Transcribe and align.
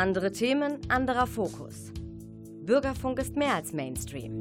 Andere 0.00 0.32
Themen, 0.32 0.78
anderer 0.88 1.26
Fokus. 1.26 1.92
Bürgerfunk 2.62 3.18
ist 3.18 3.36
mehr 3.36 3.54
als 3.54 3.74
Mainstream. 3.74 4.32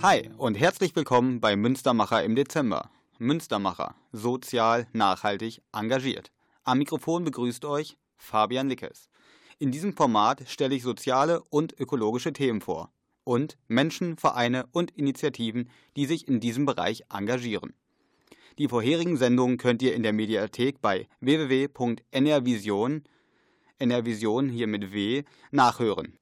Hi 0.00 0.30
und 0.36 0.54
herzlich 0.54 0.94
willkommen 0.94 1.40
bei 1.40 1.56
Münstermacher 1.56 2.22
im 2.22 2.36
Dezember. 2.36 2.90
Münstermacher, 3.18 3.96
sozial, 4.12 4.86
nachhaltig, 4.92 5.60
engagiert. 5.72 6.30
Am 6.62 6.78
Mikrofon 6.78 7.24
begrüßt 7.24 7.64
euch 7.64 7.96
Fabian 8.16 8.68
Lickes. 8.68 9.08
In 9.58 9.72
diesem 9.72 9.94
Format 9.94 10.48
stelle 10.48 10.76
ich 10.76 10.84
soziale 10.84 11.42
und 11.50 11.74
ökologische 11.80 12.32
Themen 12.32 12.60
vor 12.60 12.92
und 13.28 13.58
Menschen, 13.68 14.16
Vereine 14.16 14.64
und 14.72 14.90
Initiativen, 14.92 15.68
die 15.96 16.06
sich 16.06 16.26
in 16.26 16.40
diesem 16.40 16.64
Bereich 16.64 17.04
engagieren. 17.12 17.74
Die 18.56 18.68
vorherigen 18.68 19.18
Sendungen 19.18 19.58
könnt 19.58 19.82
ihr 19.82 19.94
in 19.94 20.02
der 20.02 20.14
Mediathek 20.14 20.80
bei 20.80 21.06
www.nrvision, 21.20 23.04
nrvision 23.78 24.48
hier 24.48 24.66
mit 24.66 24.92
W, 24.94 25.24
nachhören. 25.50 26.18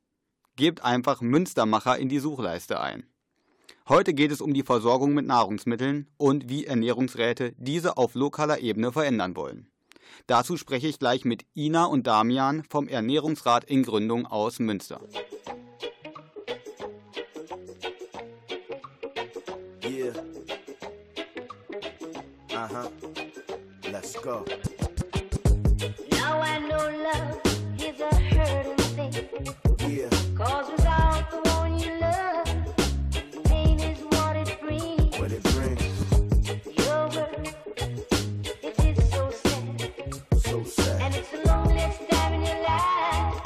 Gebt 0.57 0.83
einfach 0.83 1.21
Münstermacher 1.21 1.97
in 1.97 2.09
die 2.09 2.19
Suchleiste 2.19 2.81
ein. 2.81 3.05
Heute 3.89 4.13
geht 4.13 4.33
es 4.33 4.41
um 4.41 4.53
die 4.53 4.65
Versorgung 4.65 5.15
mit 5.15 5.27
Nahrungsmitteln 5.27 6.09
und 6.17 6.49
wie 6.49 6.67
Ernährungsräte 6.67 7.55
diese 7.57 7.99
auf 7.99 8.17
lokaler 8.17 8.59
Ebene 8.59 8.91
verändern 8.91 9.37
wollen. 9.37 9.69
Dazu 10.27 10.57
spreche 10.57 10.89
ich 10.89 10.99
gleich 10.99 11.25
mit 11.25 11.47
Ina 11.55 11.85
und 11.85 12.09
Damian 12.09 12.65
vom 12.69 12.89
Ernährungsrat 12.89 13.65
in 13.65 13.85
Gründung 13.85 14.27
aus 14.27 14.59
Münster. 14.59 15.01
Uh-huh. 22.67 22.89
Let's 23.93 24.19
go. 24.19 24.45
Now 26.11 26.41
I 26.41 26.59
know 26.59 26.91
love 27.07 27.41
is 27.79 28.01
a 28.01 28.13
hurting 28.13 28.77
thing. 28.97 29.13
Yeah. 29.89 30.09
Cause 30.37 30.73
without 30.73 31.31
the 31.31 31.49
one 31.51 31.79
you 31.79 31.97
love, 32.01 33.45
pain 33.45 33.79
is 33.79 34.01
what 34.11 34.35
it 34.37 34.61
brings. 34.61 35.17
What 35.17 35.31
it 35.31 35.45
brings. 35.45 35.81
Your 36.85 37.09
word, 37.11 37.55
it 38.65 38.99
is 38.99 39.11
so 39.13 39.31
sad. 39.31 39.93
So 40.41 40.65
sad. 40.65 41.03
And 41.03 41.15
it's 41.15 41.31
the 41.31 41.47
loneliest 41.47 42.09
time 42.11 42.35
in 42.35 42.47
your 42.47 42.63
life 42.63 43.43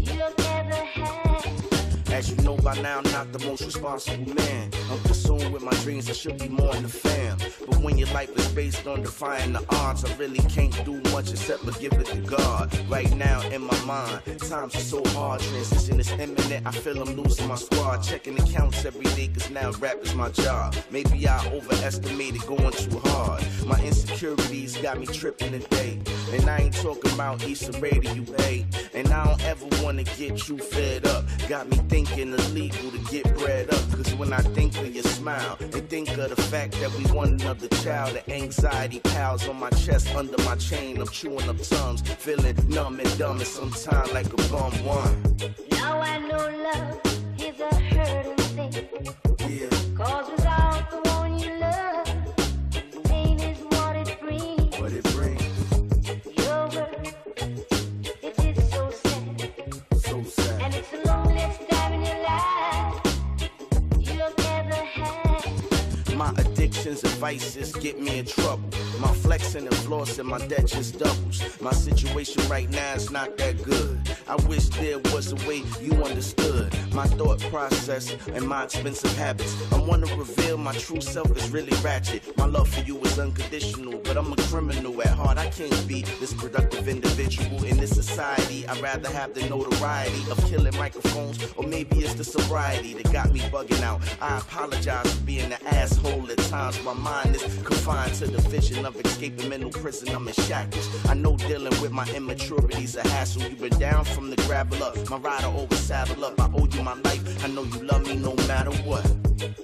you've 0.00 0.46
ever 0.50 0.74
had. 0.74 1.46
As 2.10 2.28
you 2.28 2.36
know 2.42 2.56
by 2.56 2.74
now, 2.80 2.98
I'm 2.98 3.12
not 3.12 3.32
the 3.32 3.46
most 3.46 3.64
responsible 3.64 4.34
man. 4.34 4.72
I'm 4.90 4.98
consumed 5.02 5.52
with 5.52 5.62
my 5.62 5.65
dreams, 5.86 6.10
I 6.10 6.14
should 6.14 6.36
be 6.38 6.48
more 6.48 6.74
in 6.74 6.82
the 6.82 6.88
fam. 6.88 7.38
But 7.64 7.76
when 7.76 7.96
your 7.96 8.08
life 8.08 8.36
is 8.36 8.48
based 8.48 8.88
on 8.88 9.02
defying 9.02 9.52
the 9.52 9.64
odds, 9.68 10.04
I 10.04 10.12
really 10.16 10.40
can't 10.48 10.74
do 10.84 11.00
much 11.12 11.30
except 11.30 11.64
but 11.64 11.78
give 11.78 11.92
it 11.92 12.06
to 12.06 12.16
God. 12.22 12.76
Right 12.88 13.14
now 13.14 13.40
in 13.50 13.62
my 13.62 13.80
mind, 13.84 14.20
times 14.50 14.74
are 14.74 14.88
so 14.94 15.00
hard, 15.10 15.40
transition 15.42 16.00
is 16.00 16.10
imminent. 16.10 16.66
I 16.66 16.72
feel 16.72 17.00
I'm 17.00 17.14
losing 17.14 17.46
my 17.46 17.54
squad, 17.54 17.98
checking 17.98 18.36
accounts 18.36 18.84
every 18.84 19.08
day, 19.14 19.28
cause 19.28 19.48
now 19.50 19.70
rap 19.78 19.98
is 20.02 20.12
my 20.16 20.28
job. 20.30 20.74
Maybe 20.90 21.28
I 21.28 21.38
overestimated 21.52 22.44
going 22.46 22.72
too 22.72 22.98
hard. 23.04 23.44
My 23.64 23.80
insecurities 23.84 24.76
got 24.78 24.98
me 24.98 25.06
tripping 25.06 25.52
today. 25.52 26.00
And 26.32 26.50
I 26.50 26.58
ain't 26.58 26.74
talking 26.74 27.12
about 27.12 27.42
Issa 27.44 27.72
you 27.80 28.24
hate. 28.38 28.66
And 28.94 29.08
I 29.12 29.24
don't 29.24 29.44
ever 29.44 29.66
wanna 29.82 30.04
get 30.04 30.48
you 30.48 30.58
fed 30.58 31.06
up. 31.06 31.24
Got 31.48 31.68
me 31.68 31.76
thinking 31.88 32.32
illegal 32.32 32.90
to 32.90 32.98
get 33.10 33.24
bread 33.38 33.72
up. 33.72 33.80
Cause 33.92 34.14
when 34.14 34.32
I 34.32 34.40
think 34.40 34.76
of 34.78 34.92
your 34.94 35.04
smile 35.04 35.56
and 35.60 35.88
think 35.88 36.08
of 36.16 36.28
the 36.34 36.42
fact 36.42 36.72
that 36.80 36.92
we 36.94 37.04
want 37.12 37.40
another 37.42 37.68
child, 37.68 38.14
the 38.14 38.32
anxiety 38.32 39.00
piles 39.00 39.48
on 39.48 39.58
my 39.58 39.70
chest 39.70 40.14
under 40.14 40.42
my 40.44 40.56
chain. 40.56 41.00
I'm 41.00 41.08
chewing 41.08 41.48
up 41.48 41.58
tongues, 41.62 42.02
feeling 42.02 42.56
numb 42.68 42.98
and 42.98 43.18
dumb 43.18 43.38
and 43.38 43.46
sometimes 43.46 44.12
like 44.12 44.32
a 44.32 44.36
bum 44.50 44.72
one. 44.84 45.36
Now 45.70 46.00
I 46.00 46.18
know 46.18 46.36
love 46.36 47.00
is 47.38 47.60
a 47.60 47.74
hurting 47.74 48.36
thing. 48.36 48.96
Yeah, 49.48 49.75
vices 67.26 67.72
get 67.72 68.00
me 68.00 68.20
in 68.20 68.24
trouble. 68.24 68.68
My 69.00 69.12
flexing 69.24 69.66
and 69.66 69.78
flossing, 69.84 70.26
my 70.26 70.38
debt 70.46 70.66
just 70.66 70.96
doubles. 71.00 71.42
My 71.60 71.72
situation 71.72 72.40
right 72.48 72.70
now 72.70 72.94
is 72.94 73.10
not 73.10 73.36
that 73.38 73.60
good. 73.64 73.98
I 74.28 74.36
wish 74.50 74.68
there 74.80 75.00
was 75.12 75.32
a 75.32 75.36
way 75.48 75.64
you 75.80 75.92
understood 76.04 76.72
my 76.92 77.06
thought 77.18 77.40
process 77.50 78.14
and 78.34 78.46
my 78.46 78.62
expensive 78.64 79.14
habits. 79.16 79.52
I 79.72 79.78
wanna 79.78 80.06
reveal 80.16 80.56
my 80.56 80.72
true 80.72 81.00
self 81.00 81.36
is 81.36 81.50
really 81.50 81.76
ratchet. 81.82 82.22
My 82.36 82.46
love 82.46 82.68
for 82.68 82.82
you 82.82 82.96
is 83.00 83.18
unconditional, 83.18 83.98
but 84.04 84.16
I'm 84.16 84.32
a 84.32 84.36
criminal 84.36 85.02
at 85.02 85.08
heart. 85.08 85.36
I 85.36 85.48
can't 85.50 85.88
be 85.88 86.02
this 86.20 86.32
productive 86.32 86.86
individual 86.86 87.64
in 87.64 87.76
this 87.76 87.90
society. 87.90 88.68
I'd 88.68 88.80
rather 88.80 89.10
have 89.10 89.34
the 89.34 89.48
notoriety 89.48 90.22
of 90.30 90.38
killing 90.48 90.76
microphones, 90.76 91.36
or 91.56 91.64
maybe 91.64 91.96
it's 92.04 92.14
the 92.14 92.24
sobriety 92.24 92.94
that 92.94 93.12
got 93.12 93.32
me 93.32 93.40
bugging 93.54 93.82
out. 93.82 94.00
I 94.20 94.38
apologize 94.38 95.12
for 95.12 95.22
being 95.24 95.52
an 95.52 95.66
asshole 95.66 96.30
at 96.30 96.38
times. 96.54 96.82
My 96.84 96.94
mind 96.94 97.15
is 97.24 97.42
confined 97.64 98.14
to 98.14 98.26
the 98.26 98.40
vision 98.48 98.84
of 98.84 98.96
escaping 99.04 99.48
mental 99.48 99.70
prison. 99.70 100.14
I'm 100.14 100.28
in 100.28 100.34
shackles. 100.34 100.88
I 101.06 101.14
know 101.14 101.36
dealing 101.36 101.80
with 101.80 101.90
my 101.90 102.04
immaturity's 102.06 102.96
a 102.96 103.08
hassle. 103.08 103.42
You've 103.42 103.60
been 103.60 103.78
down 103.78 104.04
from 104.04 104.30
the 104.30 104.36
gravel 104.36 104.82
up. 104.82 104.94
My 105.08 105.16
rider 105.16 105.46
always 105.46 105.78
saddle 105.78 106.24
up. 106.24 106.38
I 106.40 106.50
owe 106.54 106.66
you 106.66 106.82
my 106.82 106.94
life. 106.94 107.44
I 107.44 107.48
know 107.48 107.64
you 107.64 107.82
love 107.82 108.06
me 108.06 108.16
no 108.16 108.34
matter 108.48 108.72
what. 108.82 109.04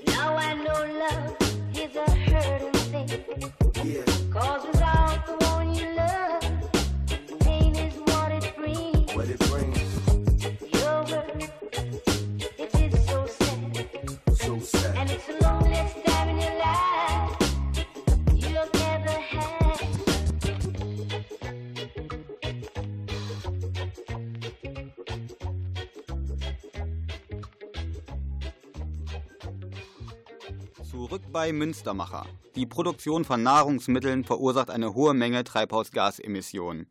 Now 0.06 0.36
I 0.36 0.54
know 0.54 0.80
love 0.98 1.36
is 1.74 1.96
a 1.96 2.10
hurting 2.10 2.72
thing. 2.72 3.61
Bei 31.42 31.52
Münstermacher. 31.52 32.24
Die 32.54 32.66
Produktion 32.66 33.24
von 33.24 33.42
Nahrungsmitteln 33.42 34.22
verursacht 34.22 34.70
eine 34.70 34.94
hohe 34.94 35.12
Menge 35.12 35.42
Treibhausgasemissionen. 35.42 36.86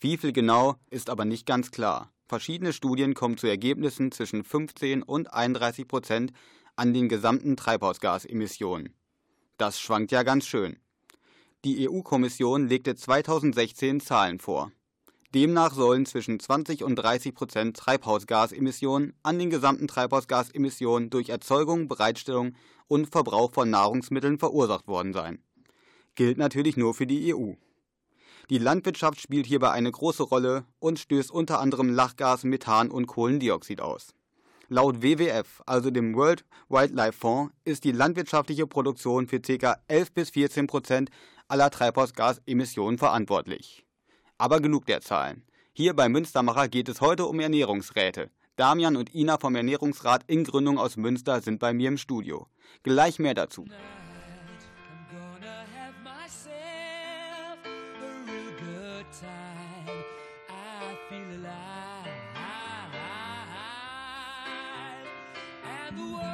Wie 0.00 0.16
viel 0.16 0.32
genau, 0.32 0.74
ist 0.90 1.10
aber 1.10 1.24
nicht 1.24 1.46
ganz 1.46 1.70
klar. 1.70 2.10
Verschiedene 2.26 2.72
Studien 2.72 3.14
kommen 3.14 3.38
zu 3.38 3.46
Ergebnissen 3.46 4.10
zwischen 4.10 4.42
15 4.42 5.04
und 5.04 5.32
31 5.32 5.86
Prozent 5.86 6.32
an 6.74 6.92
den 6.92 7.08
gesamten 7.08 7.56
Treibhausgasemissionen. 7.56 8.96
Das 9.58 9.78
schwankt 9.78 10.10
ja 10.10 10.24
ganz 10.24 10.44
schön. 10.44 10.80
Die 11.64 11.88
EU-Kommission 11.88 12.66
legte 12.66 12.96
2016 12.96 14.00
Zahlen 14.00 14.40
vor. 14.40 14.72
Demnach 15.36 15.72
sollen 15.72 16.04
zwischen 16.04 16.40
20 16.40 16.82
und 16.82 16.96
30 16.96 17.32
Prozent 17.32 17.76
Treibhausgasemissionen 17.76 19.14
an 19.22 19.38
den 19.38 19.50
gesamten 19.50 19.86
Treibhausgasemissionen 19.86 21.10
durch 21.10 21.28
Erzeugung, 21.28 21.86
Bereitstellung 21.86 22.56
und 22.88 23.10
Verbrauch 23.10 23.52
von 23.52 23.70
Nahrungsmitteln 23.70 24.38
verursacht 24.38 24.86
worden 24.88 25.12
sein. 25.12 25.38
Gilt 26.14 26.38
natürlich 26.38 26.76
nur 26.76 26.94
für 26.94 27.06
die 27.06 27.34
EU. 27.34 27.52
Die 28.50 28.58
Landwirtschaft 28.58 29.20
spielt 29.20 29.46
hierbei 29.46 29.70
eine 29.70 29.90
große 29.90 30.22
Rolle 30.22 30.66
und 30.78 30.98
stößt 30.98 31.30
unter 31.30 31.60
anderem 31.60 31.88
Lachgas, 31.88 32.44
Methan 32.44 32.90
und 32.90 33.06
Kohlendioxid 33.06 33.80
aus. 33.80 34.14
Laut 34.68 35.02
WWF, 35.02 35.62
also 35.66 35.90
dem 35.90 36.14
World 36.14 36.44
Wildlife 36.68 37.18
Fund, 37.18 37.52
ist 37.64 37.84
die 37.84 37.92
landwirtschaftliche 37.92 38.66
Produktion 38.66 39.28
für 39.28 39.40
ca. 39.40 39.76
11 39.88 40.12
bis 40.12 40.30
14 40.30 40.66
Prozent 40.66 41.10
aller 41.48 41.70
Treibhausgasemissionen 41.70 42.98
verantwortlich. 42.98 43.84
Aber 44.38 44.60
genug 44.60 44.86
der 44.86 45.00
Zahlen. 45.00 45.44
Hier 45.72 45.94
bei 45.94 46.08
Münstermacher 46.08 46.68
geht 46.68 46.88
es 46.88 47.00
heute 47.00 47.26
um 47.26 47.40
Ernährungsräte. 47.40 48.30
Damian 48.56 48.96
und 48.96 49.14
Ina 49.14 49.38
vom 49.38 49.56
Ernährungsrat 49.56 50.24
in 50.28 50.44
Gründung 50.44 50.78
aus 50.78 50.96
Münster 50.96 51.40
sind 51.40 51.58
bei 51.58 51.72
mir 51.72 51.88
im 51.88 51.98
Studio. 51.98 52.46
Gleich 52.82 53.18
mehr 53.18 53.34
dazu. 53.34 53.66
I'm 65.86 65.96
gonna 65.96 66.33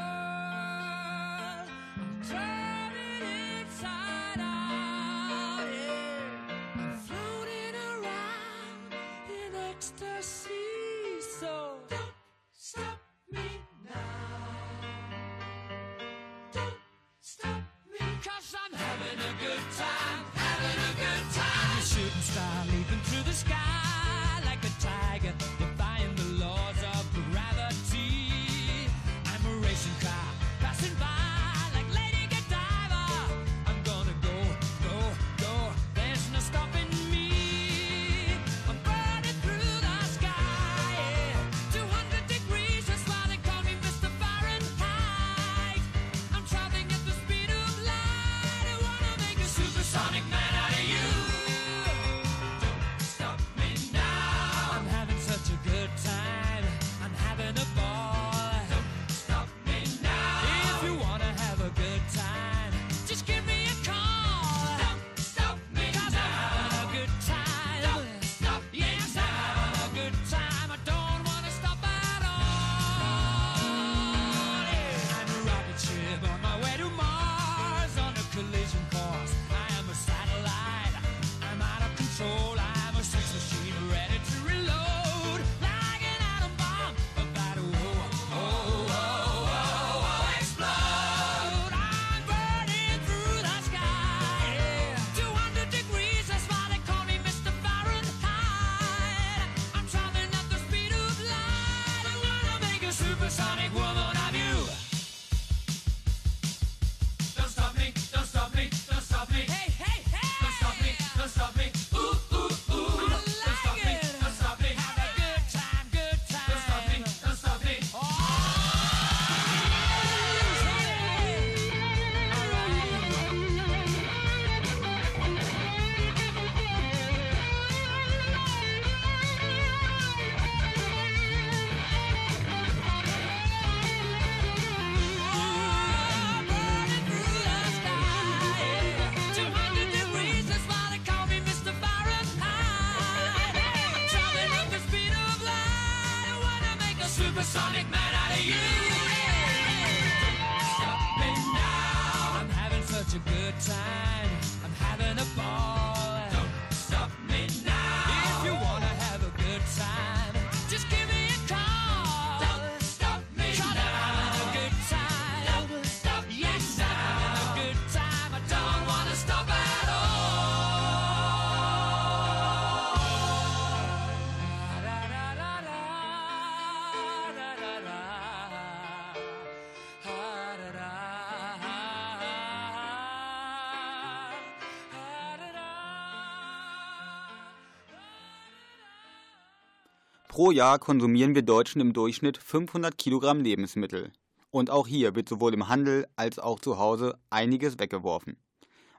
Pro 190.41 190.53
Jahr 190.53 190.79
konsumieren 190.79 191.35
wir 191.35 191.43
Deutschen 191.43 191.83
im 191.83 191.93
Durchschnitt 191.93 192.39
500 192.39 192.97
Kilogramm 192.97 193.41
Lebensmittel. 193.41 194.11
Und 194.51 194.71
auch 194.71 194.87
hier 194.87 195.15
wird 195.15 195.29
sowohl 195.29 195.53
im 195.53 195.69
Handel 195.69 196.07
als 196.17 196.39
auch 196.39 196.61
zu 196.61 196.79
Hause 196.79 197.19
einiges 197.29 197.79
weggeworfen. 197.79 198.38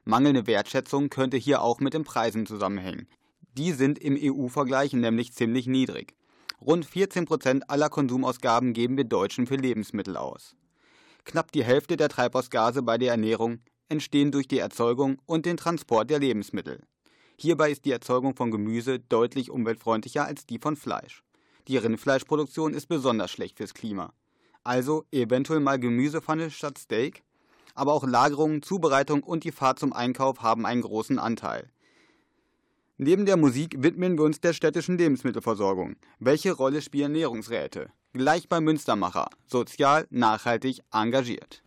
Mangelnde 0.04 0.46
Wertschätzung 0.46 1.10
könnte 1.10 1.36
hier 1.36 1.60
auch 1.62 1.80
mit 1.80 1.94
den 1.94 2.04
Preisen 2.04 2.46
zusammenhängen. 2.46 3.08
Die 3.58 3.72
sind 3.72 3.98
im 3.98 4.16
EU-Vergleich 4.16 4.92
nämlich 4.92 5.32
ziemlich 5.32 5.66
niedrig. 5.66 6.14
Rund 6.60 6.86
14 6.86 7.24
Prozent 7.24 7.68
aller 7.68 7.88
Konsumausgaben 7.88 8.72
geben 8.72 8.96
wir 8.96 9.02
Deutschen 9.02 9.48
für 9.48 9.56
Lebensmittel 9.56 10.16
aus. 10.16 10.54
Knapp 11.24 11.50
die 11.50 11.64
Hälfte 11.64 11.96
der 11.96 12.08
Treibhausgase 12.08 12.84
bei 12.84 12.98
der 12.98 13.10
Ernährung 13.10 13.58
entstehen 13.88 14.30
durch 14.30 14.46
die 14.46 14.60
Erzeugung 14.60 15.18
und 15.26 15.44
den 15.44 15.56
Transport 15.56 16.08
der 16.08 16.20
Lebensmittel. 16.20 16.84
Hierbei 17.36 17.72
ist 17.72 17.84
die 17.84 17.90
Erzeugung 17.90 18.36
von 18.36 18.52
Gemüse 18.52 19.00
deutlich 19.00 19.50
umweltfreundlicher 19.50 20.24
als 20.24 20.46
die 20.46 20.60
von 20.60 20.76
Fleisch. 20.76 21.24
Die 21.68 21.76
Rindfleischproduktion 21.76 22.74
ist 22.74 22.86
besonders 22.86 23.30
schlecht 23.30 23.58
fürs 23.58 23.74
Klima. 23.74 24.12
Also 24.64 25.04
eventuell 25.10 25.60
mal 25.60 25.78
Gemüsepfanne 25.78 26.50
statt 26.50 26.78
Steak? 26.78 27.22
Aber 27.74 27.92
auch 27.92 28.06
Lagerung, 28.06 28.62
Zubereitung 28.62 29.22
und 29.22 29.44
die 29.44 29.52
Fahrt 29.52 29.78
zum 29.78 29.92
Einkauf 29.92 30.42
haben 30.42 30.66
einen 30.66 30.82
großen 30.82 31.18
Anteil. 31.18 31.70
Neben 32.98 33.26
der 33.26 33.36
Musik 33.36 33.82
widmen 33.82 34.16
wir 34.16 34.24
uns 34.24 34.40
der 34.40 34.52
städtischen 34.52 34.98
Lebensmittelversorgung. 34.98 35.96
Welche 36.18 36.52
Rolle 36.52 36.82
spielen 36.82 37.14
Ernährungsräte? 37.14 37.90
Gleich 38.12 38.48
beim 38.48 38.64
Münstermacher. 38.64 39.28
Sozial, 39.46 40.06
nachhaltig, 40.10 40.80
engagiert. 40.92 41.62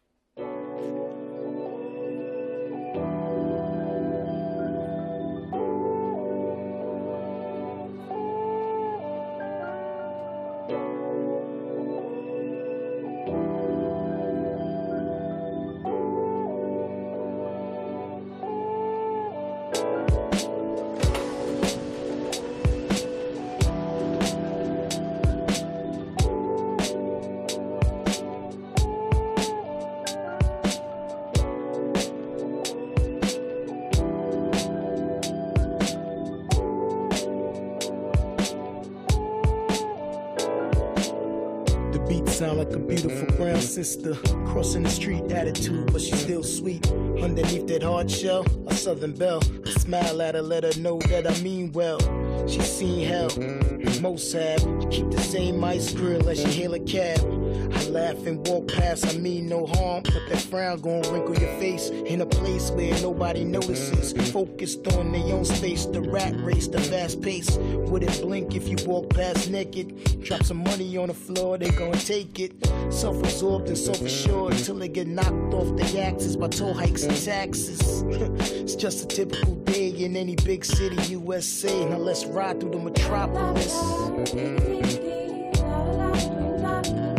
Nobody 63.35 63.45
notices. 63.45 64.31
Focused 64.31 64.87
on 64.93 65.11
their 65.11 65.33
own 65.33 65.45
space, 65.45 65.85
the 65.85 66.01
rat 66.01 66.33
race, 66.41 66.67
the 66.67 66.79
fast 66.79 67.21
pace. 67.21 67.57
Wouldn't 67.57 68.21
blink 68.21 68.55
if 68.55 68.67
you 68.67 68.77
walk 68.85 69.09
past 69.09 69.49
naked. 69.49 70.21
Drop 70.23 70.43
some 70.43 70.57
money 70.57 70.97
on 70.97 71.07
the 71.07 71.13
floor, 71.13 71.57
they 71.57 71.69
gon' 71.71 71.93
take 71.93 72.39
it. 72.39 72.53
Self 72.89 73.19
absorbed 73.19 73.67
and 73.67 73.77
self 73.77 74.01
assured 74.01 74.57
till 74.57 74.75
they 74.75 74.87
get 74.87 75.07
knocked 75.07 75.53
off 75.53 75.75
the 75.75 76.01
axis 76.01 76.35
by 76.35 76.47
toll 76.47 76.73
hikes 76.73 77.03
and 77.03 77.15
taxes. 77.23 78.01
it's 78.07 78.75
just 78.75 79.03
a 79.03 79.07
typical 79.07 79.55
day 79.55 79.89
in 79.89 80.15
any 80.15 80.35
big 80.35 80.63
city, 80.63 80.95
USA. 81.13 81.85
Now 81.89 81.97
let's 81.97 82.25
ride 82.25 82.59
through 82.59 82.71
the 82.71 82.79
metropolis. 82.79 83.73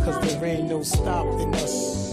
Cause 0.04 0.22
there 0.22 0.44
ain't 0.44 0.68
no 0.68 0.82
stopping 0.82 1.54
us. 1.56 2.05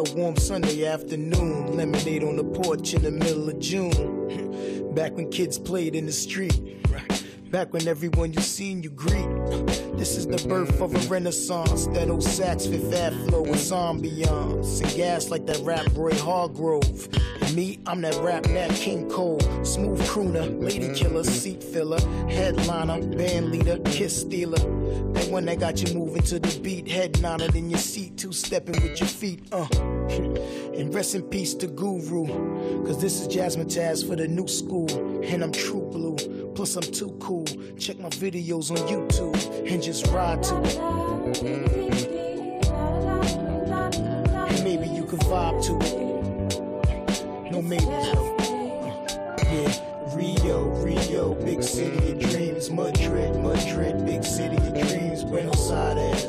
A 0.00 0.14
warm 0.14 0.36
Sunday 0.36 0.86
afternoon. 0.86 1.76
Lemonade 1.76 2.24
on 2.24 2.36
the 2.36 2.44
porch 2.44 2.94
in 2.94 3.02
the 3.02 3.10
middle 3.10 3.48
of 3.48 3.58
June. 3.58 4.92
Back 4.94 5.14
when 5.16 5.30
kids 5.30 5.58
played 5.58 5.94
in 5.94 6.06
the 6.06 6.12
street. 6.12 6.78
Back 7.50 7.72
when 7.72 7.86
everyone 7.88 8.32
you 8.32 8.40
seen 8.40 8.82
you 8.82 8.90
greet. 8.90 9.28
This 9.98 10.16
is 10.16 10.26
the 10.26 10.42
birth 10.48 10.80
of 10.80 10.94
a 10.94 11.08
renaissance. 11.08 11.86
That 11.88 12.08
old 12.08 12.22
sax 12.22 12.66
fifth 12.66 12.92
air 12.92 13.10
flow 13.10 13.42
with 13.42 13.60
ambiance. 13.70 14.80
And 14.82 14.94
gas 14.94 15.30
like 15.30 15.46
that 15.46 15.58
rap 15.58 15.86
Roy 15.94 16.14
Hargrove. 16.14 17.08
Me, 17.54 17.80
I'm 17.86 18.00
that 18.02 18.14
rap 18.22 18.46
Nat 18.46 18.68
King 18.68 19.10
Cole. 19.10 19.40
Smooth 19.64 20.00
crooner, 20.02 20.62
lady 20.62 20.94
killer, 20.94 21.24
seat 21.24 21.64
filler, 21.64 22.00
headliner, 22.28 23.04
band 23.16 23.50
leader, 23.50 23.78
kiss 23.84 24.20
stealer. 24.20 24.58
That 25.12 25.28
one 25.30 25.46
that 25.46 25.58
got 25.58 25.82
you 25.82 25.92
moving 25.98 26.22
to 26.22 26.38
the 26.38 26.60
beat, 26.60 26.88
head 26.88 27.20
nodded 27.20 27.56
in 27.56 27.68
your 27.68 27.80
seat, 27.80 28.16
two 28.16 28.32
stepping 28.32 28.80
with 28.80 29.00
your 29.00 29.08
feet, 29.08 29.42
uh. 29.50 29.66
And 30.10 30.94
rest 30.94 31.14
in 31.14 31.22
peace 31.22 31.54
to 31.54 31.66
Guru. 31.66 32.26
Cause 32.84 33.00
this 33.00 33.20
is 33.20 33.26
Jasmine 33.26 33.68
Taz 33.68 34.06
for 34.06 34.16
the 34.16 34.26
new 34.28 34.46
school. 34.48 34.90
And 35.22 35.42
I'm 35.42 35.52
true 35.52 35.88
blue. 35.92 36.16
Plus, 36.54 36.76
I'm 36.76 36.82
too 36.82 37.16
cool. 37.20 37.44
Check 37.78 37.98
my 37.98 38.08
videos 38.10 38.70
on 38.70 38.78
YouTube 38.88 39.70
and 39.70 39.82
just 39.82 40.06
ride 40.08 40.42
to 40.44 40.60
it. 40.62 40.76
And 44.50 44.64
maybe 44.64 44.86
you 44.88 45.04
can 45.04 45.18
vibe 45.20 45.64
to 45.66 45.76
it. 45.86 46.10
No. 47.50 47.60
Uh, 47.60 47.70
yeah, 49.50 50.14
Rio, 50.14 50.68
Rio, 50.84 51.34
big 51.34 51.62
city 51.62 52.12
of 52.12 52.18
dreams. 52.30 52.70
Madrid, 52.70 53.36
Madrid, 53.36 54.04
big 54.06 54.24
city 54.24 54.56
of 54.56 54.72
dreams. 54.88 55.24
Buenos 55.24 55.70
Aires. 55.70 56.19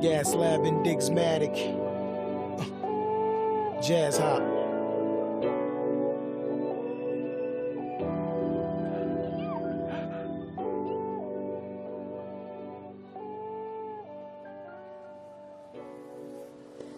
Gas 0.00 0.34
Lab 0.34 0.64
and 0.64 0.82
Digsmatic. 0.82 1.54
Uh, 2.58 3.80
Jazz 3.82 4.18
Hop. 4.18 4.40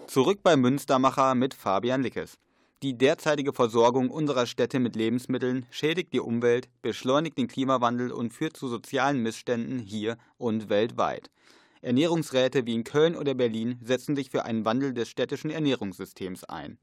Zurück 0.06 0.38
beim 0.44 0.60
Münstermacher 0.60 1.34
mit 1.34 1.54
Fabian 1.54 2.02
Lickes. 2.02 2.38
Die 2.84 2.96
derzeitige 2.96 3.52
Versorgung 3.52 4.10
unserer 4.10 4.46
Städte 4.46 4.78
mit 4.78 4.94
Lebensmitteln 4.94 5.66
schädigt 5.72 6.12
die 6.12 6.20
Umwelt, 6.20 6.68
beschleunigt 6.82 7.36
den 7.36 7.48
Klimawandel 7.48 8.12
und 8.12 8.32
führt 8.32 8.56
zu 8.56 8.68
sozialen 8.68 9.20
Missständen 9.24 9.80
hier 9.80 10.18
und 10.38 10.68
weltweit. 10.68 11.30
Ernährungsräte 11.82 12.64
wie 12.64 12.74
in 12.74 12.84
Köln 12.84 13.16
oder 13.16 13.34
Berlin 13.34 13.80
setzen 13.82 14.14
sich 14.14 14.30
für 14.30 14.44
einen 14.44 14.64
Wandel 14.64 14.94
des 14.94 15.08
städtischen 15.08 15.50
Ernährungssystems 15.50 16.44
ein. 16.44 16.78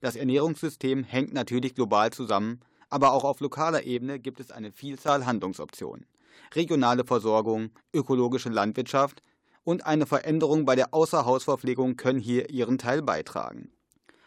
Das 0.00 0.14
Ernährungssystem 0.14 1.02
hängt 1.02 1.34
natürlich 1.34 1.74
global 1.74 2.12
zusammen, 2.12 2.60
aber 2.90 3.12
auch 3.12 3.24
auf 3.24 3.40
lokaler 3.40 3.82
Ebene 3.82 4.20
gibt 4.20 4.38
es 4.38 4.52
eine 4.52 4.70
Vielzahl 4.70 5.26
Handlungsoptionen. 5.26 6.06
Regionale 6.54 7.04
Versorgung, 7.04 7.70
ökologische 7.92 8.50
Landwirtschaft 8.50 9.20
und 9.64 9.84
eine 9.84 10.06
Veränderung 10.06 10.64
bei 10.64 10.76
der 10.76 10.94
Außerhausverpflegung 10.94 11.96
können 11.96 12.20
hier 12.20 12.50
ihren 12.50 12.78
Teil 12.78 13.02
beitragen. 13.02 13.72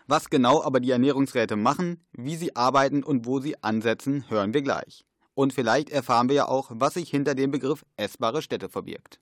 Was 0.05 0.29
genau 0.29 0.61
aber 0.63 0.81
die 0.81 0.91
Ernährungsräte 0.91 1.55
machen, 1.55 2.05
wie 2.11 2.35
sie 2.35 2.57
arbeiten 2.57 3.03
und 3.03 3.25
wo 3.25 3.39
sie 3.39 3.63
ansetzen, 3.63 4.29
hören 4.29 4.53
wir 4.53 4.63
gleich. 4.63 5.05
Und 5.33 5.53
vielleicht 5.53 5.89
erfahren 5.91 6.27
wir 6.27 6.35
ja 6.35 6.47
auch, 6.49 6.71
was 6.73 6.95
sich 6.95 7.09
hinter 7.09 7.35
dem 7.35 7.51
Begriff 7.51 7.85
essbare 7.95 8.41
Städte 8.41 8.67
verbirgt. 8.67 9.21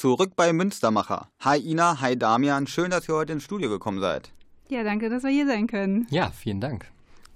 Zurück 0.00 0.32
bei 0.34 0.54
Münstermacher. 0.54 1.28
Hi 1.40 1.58
Ina, 1.58 2.00
hi 2.00 2.16
Damian, 2.16 2.66
schön, 2.66 2.90
dass 2.90 3.06
ihr 3.06 3.14
heute 3.14 3.34
ins 3.34 3.42
Studio 3.42 3.68
gekommen 3.68 4.00
seid. 4.00 4.32
Ja, 4.70 4.82
danke, 4.82 5.10
dass 5.10 5.24
wir 5.24 5.30
hier 5.30 5.46
sein 5.46 5.66
können. 5.66 6.06
Ja, 6.08 6.30
vielen 6.30 6.58
Dank. 6.58 6.86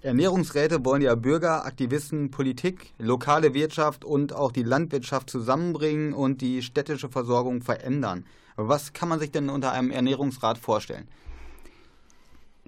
Ernährungsräte 0.00 0.83
wollen 0.83 1.02
ja 1.02 1.14
Bürger, 1.14 1.66
Aktivisten, 1.66 2.30
Politik, 2.30 2.94
lokale 2.97 3.52
Wirtschaft 3.52 4.02
und 4.02 4.33
auch 4.33 4.50
die 4.50 4.62
Landwirtschaft 4.62 5.28
zusammenbringen 5.28 6.14
und 6.14 6.40
die 6.40 6.62
städtische 6.62 7.11
Versorgung 7.11 7.61
verändern. 7.61 8.25
Was 8.56 8.94
kann 8.94 9.11
man 9.11 9.18
sich 9.18 9.30
denn 9.30 9.50
unter 9.50 9.73
einem 9.73 9.90
Ernährungsrat 9.90 10.56
vorstellen? 10.56 11.06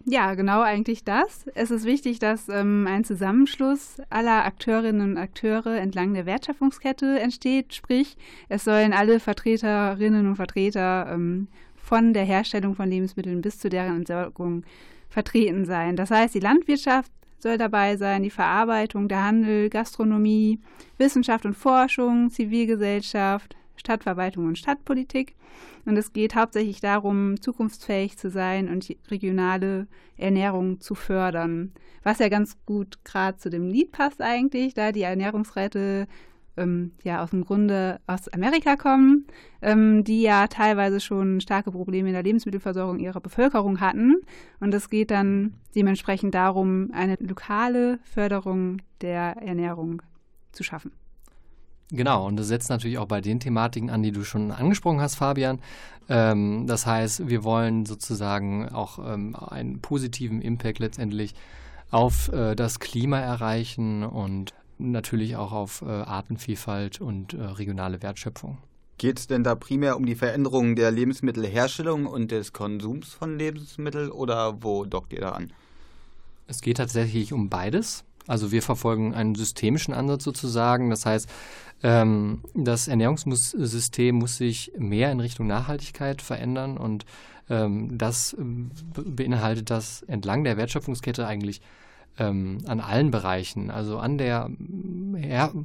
Ja, 0.04 0.34
genau 0.34 0.60
eigentlich 0.60 1.04
das. 1.04 1.46
Es 1.54 1.70
ist 1.70 1.84
wichtig, 1.84 2.18
dass 2.18 2.48
ähm, 2.48 2.86
ein 2.88 3.02
Zusammenschluss 3.02 3.96
aller 4.08 4.44
Akteurinnen 4.44 5.12
und 5.12 5.18
Akteure 5.18 5.78
entlang 5.78 6.14
der 6.14 6.26
Wertschöpfungskette 6.26 7.18
entsteht. 7.18 7.74
Sprich, 7.74 8.16
es 8.48 8.64
sollen 8.64 8.92
alle 8.92 9.18
Vertreterinnen 9.18 10.28
und 10.28 10.36
Vertreter 10.36 11.08
ähm, 11.12 11.48
von 11.74 12.12
der 12.12 12.24
Herstellung 12.24 12.74
von 12.74 12.88
Lebensmitteln 12.88 13.40
bis 13.40 13.58
zu 13.58 13.68
deren 13.68 13.96
Entsorgung 13.96 14.64
vertreten 15.08 15.64
sein. 15.64 15.96
Das 15.96 16.10
heißt, 16.10 16.34
die 16.34 16.40
Landwirtschaft 16.40 17.10
soll 17.38 17.58
dabei 17.58 17.96
sein, 17.96 18.22
die 18.22 18.30
Verarbeitung, 18.30 19.08
der 19.08 19.24
Handel, 19.24 19.70
Gastronomie, 19.70 20.60
Wissenschaft 20.98 21.46
und 21.46 21.54
Forschung, 21.54 22.30
Zivilgesellschaft, 22.30 23.56
Stadtverwaltung 23.76 24.46
und 24.46 24.58
Stadtpolitik. 24.58 25.36
Und 25.84 25.96
es 25.96 26.12
geht 26.12 26.34
hauptsächlich 26.34 26.80
darum, 26.80 27.40
zukunftsfähig 27.40 28.18
zu 28.18 28.30
sein 28.30 28.68
und 28.68 28.94
regionale 29.10 29.86
Ernährung 30.16 30.80
zu 30.80 30.94
fördern. 30.94 31.72
Was 32.02 32.18
ja 32.18 32.28
ganz 32.28 32.56
gut 32.66 33.04
gerade 33.04 33.38
zu 33.38 33.50
dem 33.50 33.68
Lied 33.68 33.92
passt 33.92 34.20
eigentlich, 34.20 34.74
da 34.74 34.92
die 34.92 35.02
Ernährungsräte 35.02 36.06
ähm, 36.56 36.92
ja 37.02 37.22
aus 37.22 37.30
dem 37.30 37.44
Grunde 37.44 38.00
aus 38.06 38.28
Amerika 38.28 38.76
kommen, 38.76 39.26
ähm, 39.62 40.04
die 40.04 40.22
ja 40.22 40.46
teilweise 40.46 41.00
schon 41.00 41.40
starke 41.40 41.70
Probleme 41.70 42.08
in 42.08 42.14
der 42.14 42.22
Lebensmittelversorgung 42.22 42.98
ihrer 42.98 43.20
Bevölkerung 43.20 43.80
hatten. 43.80 44.16
Und 44.60 44.74
es 44.74 44.90
geht 44.90 45.10
dann 45.10 45.54
dementsprechend 45.74 46.34
darum, 46.34 46.90
eine 46.92 47.16
lokale 47.20 47.98
Förderung 48.04 48.82
der 49.00 49.36
Ernährung 49.42 50.02
zu 50.52 50.64
schaffen. 50.64 50.92
Genau, 51.90 52.26
und 52.26 52.36
das 52.36 52.48
setzt 52.48 52.68
natürlich 52.68 52.98
auch 52.98 53.06
bei 53.06 53.20
den 53.20 53.38
Thematiken 53.38 53.90
an, 53.90 54.02
die 54.02 54.12
du 54.12 54.24
schon 54.24 54.50
angesprochen 54.50 55.00
hast, 55.00 55.14
Fabian. 55.14 55.60
Ähm, 56.08 56.66
das 56.66 56.86
heißt, 56.86 57.28
wir 57.28 57.44
wollen 57.44 57.86
sozusagen 57.86 58.68
auch 58.68 58.98
ähm, 58.98 59.36
einen 59.36 59.80
positiven 59.80 60.40
Impact 60.42 60.80
letztendlich 60.80 61.34
auf 61.90 62.32
äh, 62.32 62.56
das 62.56 62.80
Klima 62.80 63.20
erreichen 63.20 64.04
und 64.04 64.52
natürlich 64.78 65.36
auch 65.36 65.52
auf 65.52 65.82
äh, 65.82 65.86
Artenvielfalt 65.86 67.00
und 67.00 67.34
äh, 67.34 67.42
regionale 67.42 68.02
Wertschöpfung. 68.02 68.58
Geht 68.98 69.18
es 69.18 69.26
denn 69.26 69.44
da 69.44 69.54
primär 69.54 69.96
um 69.96 70.06
die 70.06 70.14
Veränderung 70.14 70.74
der 70.74 70.90
Lebensmittelherstellung 70.90 72.06
und 72.06 72.30
des 72.30 72.52
Konsums 72.52 73.12
von 73.12 73.38
Lebensmitteln 73.38 74.10
oder 74.10 74.62
wo 74.62 74.84
dockt 74.84 75.12
ihr 75.12 75.20
da 75.20 75.30
an? 75.30 75.52
Es 76.46 76.62
geht 76.62 76.78
tatsächlich 76.78 77.32
um 77.32 77.48
beides. 77.48 78.04
Also 78.26 78.52
wir 78.52 78.62
verfolgen 78.62 79.14
einen 79.14 79.34
systemischen 79.34 79.94
Ansatz 79.94 80.24
sozusagen. 80.24 80.90
Das 80.90 81.06
heißt, 81.06 81.28
ähm, 81.82 82.42
das 82.54 82.88
Ernährungssystem 82.88 84.16
muss 84.16 84.36
sich 84.36 84.72
mehr 84.78 85.12
in 85.12 85.20
Richtung 85.20 85.46
Nachhaltigkeit 85.46 86.22
verändern 86.22 86.76
und 86.76 87.04
ähm, 87.48 87.96
das 87.96 88.36
be- 88.38 89.02
beinhaltet 89.04 89.70
das 89.70 90.02
entlang 90.02 90.44
der 90.44 90.56
Wertschöpfungskette 90.56 91.26
eigentlich 91.26 91.60
ähm, 92.18 92.58
an 92.66 92.80
allen 92.80 93.10
Bereichen, 93.10 93.70
also 93.70 93.98
an 93.98 94.18
der 94.18 94.50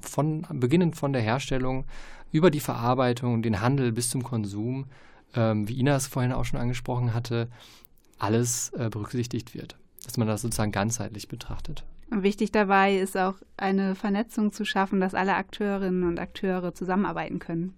von 0.01 0.45
beginnend 0.51 0.95
von 0.95 1.13
der 1.13 1.21
Herstellung 1.21 1.85
über 2.31 2.51
die 2.51 2.59
Verarbeitung, 2.59 3.41
den 3.41 3.61
Handel 3.61 3.91
bis 3.91 4.09
zum 4.09 4.23
Konsum, 4.23 4.85
wie 5.33 5.79
Ina 5.79 5.95
es 5.95 6.07
vorhin 6.07 6.33
auch 6.33 6.43
schon 6.43 6.59
angesprochen 6.59 7.13
hatte, 7.13 7.47
alles 8.19 8.69
äh, 8.73 8.89
berücksichtigt 8.89 9.55
wird, 9.55 9.77
dass 10.03 10.17
man 10.17 10.27
das 10.27 10.41
sozusagen 10.41 10.73
ganzheitlich 10.73 11.29
betrachtet. 11.29 11.85
Und 12.11 12.23
wichtig 12.23 12.51
dabei 12.51 12.97
ist 12.97 13.17
auch 13.17 13.35
eine 13.55 13.95
Vernetzung 13.95 14.51
zu 14.51 14.65
schaffen, 14.65 14.99
dass 14.99 15.15
alle 15.15 15.33
Akteurinnen 15.35 16.03
und 16.03 16.19
Akteure 16.19 16.73
zusammenarbeiten 16.73 17.39
können. 17.39 17.73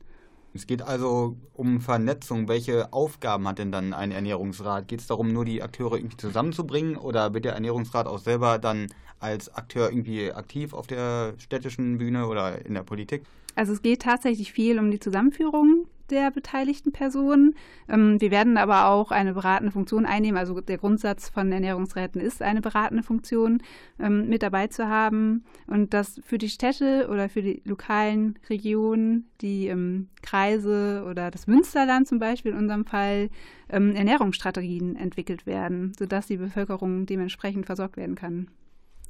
Es 0.55 0.65
geht 0.67 0.81
also 0.81 1.37
um 1.53 1.81
Vernetzung. 1.81 2.47
Welche 2.47 2.91
Aufgaben 2.93 3.47
hat 3.47 3.59
denn 3.59 3.71
dann 3.71 3.93
ein 3.93 4.11
Ernährungsrat? 4.11 4.87
Geht 4.87 5.01
es 5.01 5.07
darum, 5.07 5.31
nur 5.31 5.45
die 5.45 5.61
Akteure 5.61 5.97
irgendwie 5.97 6.17
zusammenzubringen 6.17 6.97
oder 6.97 7.33
wird 7.33 7.45
der 7.45 7.53
Ernährungsrat 7.53 8.07
auch 8.07 8.19
selber 8.19 8.57
dann 8.57 8.87
als 9.19 9.53
Akteur 9.53 9.91
irgendwie 9.91 10.31
aktiv 10.31 10.73
auf 10.73 10.87
der 10.87 11.33
städtischen 11.37 11.99
Bühne 11.99 12.27
oder 12.27 12.65
in 12.65 12.73
der 12.73 12.83
Politik? 12.83 13.23
Also 13.55 13.73
es 13.73 13.81
geht 13.81 14.01
tatsächlich 14.01 14.51
viel 14.51 14.79
um 14.79 14.91
die 14.91 14.99
Zusammenführung 14.99 15.87
der 16.09 16.31
beteiligten 16.31 16.91
Personen. 16.91 17.55
Ähm, 17.89 18.19
wir 18.21 18.31
werden 18.31 18.57
aber 18.57 18.87
auch 18.87 19.11
eine 19.11 19.33
beratende 19.33 19.71
Funktion 19.71 20.05
einnehmen. 20.05 20.37
Also 20.37 20.59
der 20.61 20.77
Grundsatz 20.77 21.29
von 21.29 21.51
Ernährungsräten 21.51 22.21
ist, 22.21 22.41
eine 22.41 22.61
beratende 22.61 23.03
Funktion 23.03 23.61
ähm, 23.99 24.27
mit 24.29 24.43
dabei 24.43 24.67
zu 24.67 24.87
haben. 24.87 25.43
Und 25.67 25.93
dass 25.93 26.21
für 26.23 26.37
die 26.37 26.49
Städte 26.49 27.07
oder 27.09 27.29
für 27.29 27.41
die 27.41 27.61
lokalen 27.65 28.37
Regionen, 28.49 29.29
die 29.41 29.67
ähm, 29.67 30.09
Kreise 30.21 31.05
oder 31.09 31.31
das 31.31 31.47
Münsterland 31.47 32.07
zum 32.07 32.19
Beispiel 32.19 32.51
in 32.51 32.57
unserem 32.57 32.85
Fall, 32.85 33.29
Ernährungsstrategien 33.69 34.95
entwickelt 34.97 35.47
werden, 35.47 35.93
sodass 35.97 36.27
die 36.27 36.37
Bevölkerung 36.37 37.07
dementsprechend 37.07 37.65
versorgt 37.65 37.97
werden 37.97 38.13
kann. 38.13 38.49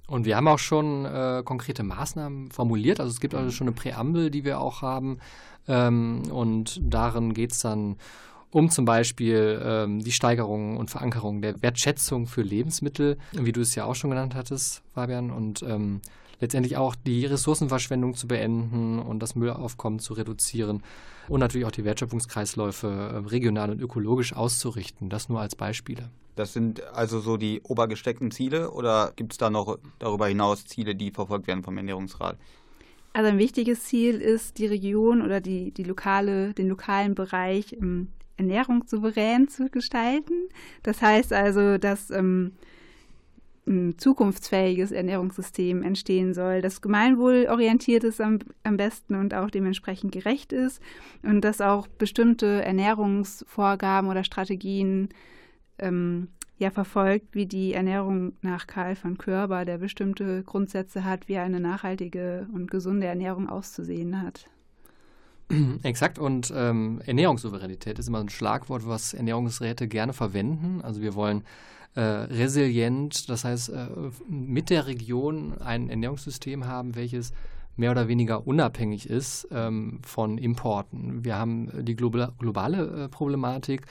Und 0.08 0.26
wir 0.26 0.36
haben 0.36 0.48
auch 0.48 0.60
schon 0.60 1.06
äh, 1.06 1.44
konkrete 1.46 1.84
Maßnahmen 1.84 2.52
formuliert. 2.52 3.00
Also 3.00 3.12
es 3.12 3.20
gibt 3.20 3.36
also 3.36 3.52
schon 3.52 3.68
eine 3.68 3.76
Präambel, 3.76 4.32
die 4.32 4.44
wir 4.44 4.60
auch 4.60 4.82
haben. 4.82 5.20
Ähm, 5.68 6.24
und 6.30 6.80
darin 6.84 7.34
geht 7.34 7.54
es 7.54 7.60
dann 7.60 7.92
um 7.92 7.98
zum 8.70 8.86
Beispiel 8.86 9.60
ähm, 9.64 10.04
die 10.04 10.12
Steigerung 10.12 10.78
und 10.78 10.90
Verankerung 10.90 11.42
der 11.42 11.62
Wertschätzung 11.62 12.28
für 12.28 12.44
Lebensmittel, 12.44 13.18
wie 13.32 13.52
du 13.52 13.62
es 13.62 13.76
ja 13.76 13.86
auch 13.86 13.96
schon 13.96 14.12
genannt 14.12 14.36
hattest, 14.36 14.84
Fabian. 14.94 15.32
Und 15.32 15.64
ähm, 15.64 16.02
letztendlich 16.40 16.78
auch 16.78 16.96
die 16.96 17.26
Ressourcenverschwendung 17.26 18.16
zu 18.16 18.28
beenden 18.28 19.00
und 19.00 19.20
das 19.20 19.36
Müllaufkommen 19.36 20.00
zu 20.00 20.14
reduzieren 20.14 20.84
und 21.28 21.40
natürlich 21.40 21.66
auch 21.66 21.72
die 21.72 21.86
Wertschöpfungskreisläufe 21.86 22.88
äh, 22.88 23.30
regional 23.30 23.72
und 23.72 23.82
ökologisch 23.82 24.34
auszurichten. 24.34 25.10
Das 25.10 25.30
nur 25.30 25.40
als 25.40 25.56
Beispiele. 25.56 26.10
Das 26.36 26.54
sind 26.54 26.84
also 26.94 27.20
so 27.20 27.38
die 27.38 27.62
obergesteckten 27.62 28.32
Ziele 28.32 28.72
oder 28.72 29.14
gibt 29.16 29.34
es 29.34 29.38
da 29.38 29.50
noch 29.50 29.78
darüber 30.00 30.28
hinaus 30.28 30.66
Ziele, 30.66 30.96
die 30.96 31.12
verfolgt 31.12 31.48
werden 31.48 31.64
vom 31.64 31.78
Ernährungsrat? 31.78 32.38
Also 33.14 33.30
ein 33.30 33.38
wichtiges 33.38 33.84
Ziel 33.84 34.16
ist, 34.16 34.58
die 34.58 34.66
Region 34.66 35.22
oder 35.22 35.40
die, 35.40 35.72
die 35.72 35.84
lokale, 35.84 36.54
den 36.56 36.68
lokalen 36.68 37.14
Bereich 37.14 37.74
ähm, 37.74 38.08
ernährungssouverän 38.38 39.48
zu 39.48 39.70
gestalten. 39.70 40.50
Das 40.84 41.02
heißt 41.02 41.34
also, 41.34 41.78
dass 41.78 42.10
ähm, 42.10 42.54
ein 43.66 43.98
zukunftsfähiges 43.98 44.92
Ernährungssystem 44.92 45.84
entstehen 45.84 46.34
soll, 46.34 46.62
das 46.62 46.82
gemeinwohlorientiert 46.82 48.04
ist 48.04 48.20
am, 48.20 48.40
am 48.64 48.78
besten 48.78 49.16
und 49.16 49.34
auch 49.34 49.50
dementsprechend 49.50 50.12
gerecht 50.12 50.52
ist 50.52 50.82
und 51.22 51.42
dass 51.42 51.62
auch 51.62 51.88
bestimmte 51.88 52.62
Ernährungsvorgaben 52.64 54.10
oder 54.10 54.24
Strategien 54.24 55.10
ähm, 55.80 56.28
ja 56.58 56.72
verfolgt, 56.72 57.34
wie 57.34 57.46
die 57.46 57.74
Ernährung 57.74 58.34
nach 58.42 58.68
Karl 58.68 58.96
von 58.96 59.18
Körber, 59.18 59.66
der 59.66 59.78
bestimmte 59.78 60.44
Grundsätze 60.44 61.04
hat, 61.04 61.28
wie 61.28 61.38
eine 61.38 61.60
nachhaltige 61.60 62.48
und 62.54 62.70
gesunde 62.70 63.08
Ernährung 63.08 63.50
auszusehen 63.50 64.22
hat. 64.22 64.50
Exakt, 65.84 66.20
und 66.20 66.54
ähm, 66.56 67.02
Ernährungssouveränität 67.06 68.00
ist 68.00 68.08
immer 68.08 68.20
ein 68.20 68.30
Schlagwort, 68.30 68.88
was 68.88 69.14
Ernährungsräte 69.14 69.88
gerne 69.88 70.14
verwenden. 70.14 70.82
Also 70.82 71.02
wir 71.02 71.16
wollen 71.16 71.44
äh, 71.96 72.02
resilient, 72.02 73.30
das 73.30 73.44
heißt 73.44 73.70
äh, 73.70 73.88
mit 74.28 74.70
der 74.70 74.88
Region 74.88 75.62
ein 75.62 75.90
Ernährungssystem 75.90 76.66
haben, 76.66 76.96
welches 76.96 77.34
mehr 77.76 77.92
oder 77.92 78.08
weniger 78.08 78.48
unabhängig 78.48 79.10
ist 79.10 79.48
ähm, 79.52 80.00
von 80.04 80.38
Importen. 80.38 81.24
Wir 81.24 81.36
haben 81.36 81.70
die 81.86 81.96
globa 81.96 82.32
globale 82.38 83.06
äh, 83.06 83.10
Problematik 83.10 83.86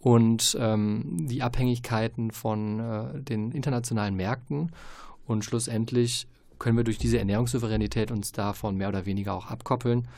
und 0.00 0.56
ähm, 0.60 1.26
die 1.28 1.42
Abhängigkeiten 1.42 2.30
von 2.30 2.80
äh, 2.80 3.20
den 3.20 3.50
internationalen 3.52 4.14
Märkten 4.14 4.72
und 5.26 5.44
schlussendlich 5.44 6.26
können 6.58 6.76
wir 6.76 6.84
durch 6.84 6.98
diese 6.98 7.18
Ernährungssouveränität 7.18 8.10
uns 8.10 8.32
davon 8.32 8.76
mehr 8.76 8.88
oder 8.88 9.06
weniger 9.06 9.34
auch 9.34 9.46
abkoppeln 9.46 10.08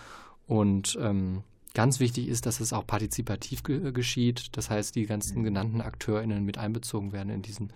und 0.50 0.98
ähm, 1.00 1.44
ganz 1.74 2.00
wichtig 2.00 2.26
ist, 2.26 2.44
dass 2.44 2.58
es 2.58 2.72
auch 2.72 2.84
partizipativ 2.84 3.62
ge 3.62 3.92
geschieht. 3.92 4.56
Das 4.56 4.68
heißt, 4.68 4.96
die 4.96 5.06
ganzen 5.06 5.44
genannten 5.44 5.80
AkteurInnen 5.80 6.44
mit 6.44 6.58
einbezogen 6.58 7.12
werden 7.12 7.30
in 7.30 7.42
diesen 7.42 7.72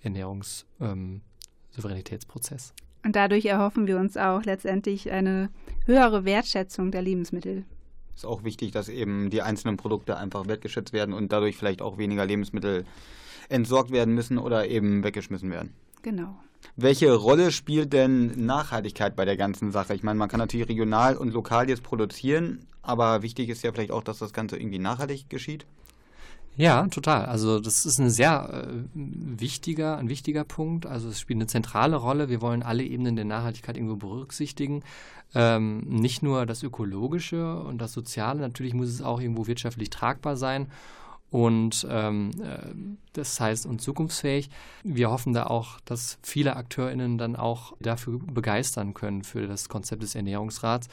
Ernährungssouveränitätsprozess. 0.00 2.72
Und 3.04 3.16
dadurch 3.16 3.46
erhoffen 3.46 3.88
wir 3.88 3.98
uns 3.98 4.16
auch 4.16 4.44
letztendlich 4.44 5.10
eine 5.10 5.50
höhere 5.86 6.24
Wertschätzung 6.24 6.92
der 6.92 7.02
Lebensmittel. 7.02 7.64
Ist 8.14 8.26
auch 8.26 8.44
wichtig, 8.44 8.70
dass 8.70 8.88
eben 8.88 9.30
die 9.30 9.42
einzelnen 9.42 9.76
Produkte 9.76 10.16
einfach 10.16 10.46
wertgeschätzt 10.46 10.92
werden 10.92 11.14
und 11.14 11.32
dadurch 11.32 11.56
vielleicht 11.56 11.82
auch 11.82 11.98
weniger 11.98 12.24
Lebensmittel 12.24 12.84
entsorgt 13.48 13.90
werden 13.90 14.14
müssen 14.14 14.38
oder 14.38 14.68
eben 14.68 15.02
weggeschmissen 15.02 15.50
werden. 15.50 15.74
Genau. 16.02 16.38
Welche 16.76 17.12
Rolle 17.14 17.52
spielt 17.52 17.92
denn 17.92 18.46
Nachhaltigkeit 18.46 19.16
bei 19.16 19.24
der 19.24 19.36
ganzen 19.36 19.72
Sache? 19.72 19.94
Ich 19.94 20.02
meine, 20.02 20.18
man 20.18 20.28
kann 20.28 20.40
natürlich 20.40 20.68
regional 20.68 21.16
und 21.16 21.32
lokal 21.32 21.68
jetzt 21.68 21.82
produzieren, 21.82 22.66
aber 22.82 23.22
wichtig 23.22 23.48
ist 23.48 23.62
ja 23.62 23.72
vielleicht 23.72 23.90
auch, 23.90 24.02
dass 24.02 24.18
das 24.18 24.32
Ganze 24.32 24.56
irgendwie 24.56 24.78
nachhaltig 24.78 25.30
geschieht. 25.30 25.66
Ja, 26.56 26.86
total. 26.86 27.26
Also 27.26 27.58
das 27.58 27.84
ist 27.84 27.98
ein 27.98 28.10
sehr 28.10 28.68
äh, 28.68 28.84
wichtiger, 28.94 29.98
ein 29.98 30.08
wichtiger 30.08 30.44
Punkt. 30.44 30.86
Also 30.86 31.08
es 31.08 31.18
spielt 31.18 31.38
eine 31.38 31.48
zentrale 31.48 31.96
Rolle. 31.96 32.28
Wir 32.28 32.40
wollen 32.40 32.62
alle 32.62 32.84
Ebenen 32.84 33.16
der 33.16 33.24
Nachhaltigkeit 33.24 33.76
irgendwo 33.76 33.96
berücksichtigen. 33.96 34.84
Ähm, 35.34 35.80
nicht 35.80 36.22
nur 36.22 36.46
das 36.46 36.62
Ökologische 36.62 37.58
und 37.58 37.78
das 37.78 37.92
Soziale, 37.92 38.40
natürlich 38.40 38.72
muss 38.72 38.88
es 38.88 39.02
auch 39.02 39.20
irgendwo 39.20 39.48
wirtschaftlich 39.48 39.90
tragbar 39.90 40.36
sein 40.36 40.68
und 41.34 41.84
ähm, 41.90 42.30
äh, 42.44 42.58
das 43.12 43.40
heißt 43.40 43.66
und 43.66 43.82
zukunftsfähig. 43.82 44.50
Wir 44.84 45.10
hoffen 45.10 45.32
da 45.32 45.46
auch, 45.46 45.80
dass 45.84 46.16
viele 46.22 46.54
AkteurInnen 46.54 47.18
dann 47.18 47.34
auch 47.34 47.72
dafür 47.80 48.20
begeistern 48.20 48.94
können 48.94 49.24
für 49.24 49.48
das 49.48 49.68
Konzept 49.68 50.04
des 50.04 50.14
Ernährungsrats. 50.14 50.86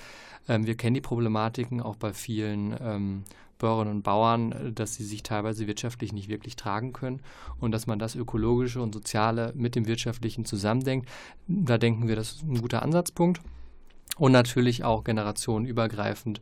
Ähm, 0.50 0.66
wir 0.66 0.74
kennen 0.74 0.96
die 0.96 1.02
Problematiken 1.02 1.80
auch 1.80 1.96
bei 1.96 2.12
vielen 2.12 2.76
ähm, 2.82 3.24
Bäuerinnen 3.60 3.98
und 3.98 4.02
Bauern, 4.02 4.74
dass 4.74 4.96
sie 4.96 5.04
sich 5.04 5.22
teilweise 5.22 5.68
wirtschaftlich 5.68 6.12
nicht 6.12 6.28
wirklich 6.28 6.56
tragen 6.56 6.92
können 6.92 7.20
und 7.60 7.72
dass 7.72 7.86
man 7.86 8.00
das 8.00 8.16
Ökologische 8.16 8.82
und 8.82 8.96
Soziale 8.96 9.54
mit 9.56 9.76
dem 9.76 9.86
Wirtschaftlichen 9.86 10.44
zusammendenkt. 10.46 11.08
Da 11.48 11.78
denken 11.78 12.08
wir, 12.08 12.16
das 12.16 12.32
ist 12.32 12.42
ein 12.42 12.60
guter 12.60 12.82
Ansatzpunkt. 12.82 13.42
Und 14.18 14.32
natürlich 14.32 14.84
auch 14.84 15.04
generationenübergreifend, 15.04 16.42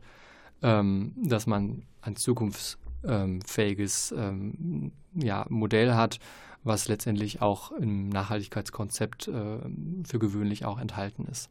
ähm, 0.62 1.12
dass 1.22 1.46
man 1.46 1.82
ein 2.00 2.16
zukunftsfähiges 2.16 2.79
ähm, 3.04 4.92
ja, 5.14 5.46
Modell 5.48 5.94
hat, 5.94 6.18
was 6.62 6.88
letztendlich 6.88 7.40
auch 7.40 7.72
im 7.72 8.08
Nachhaltigkeitskonzept 8.08 9.28
äh, 9.28 9.58
für 10.04 10.18
gewöhnlich 10.18 10.64
auch 10.64 10.78
enthalten 10.78 11.26
ist. 11.30 11.48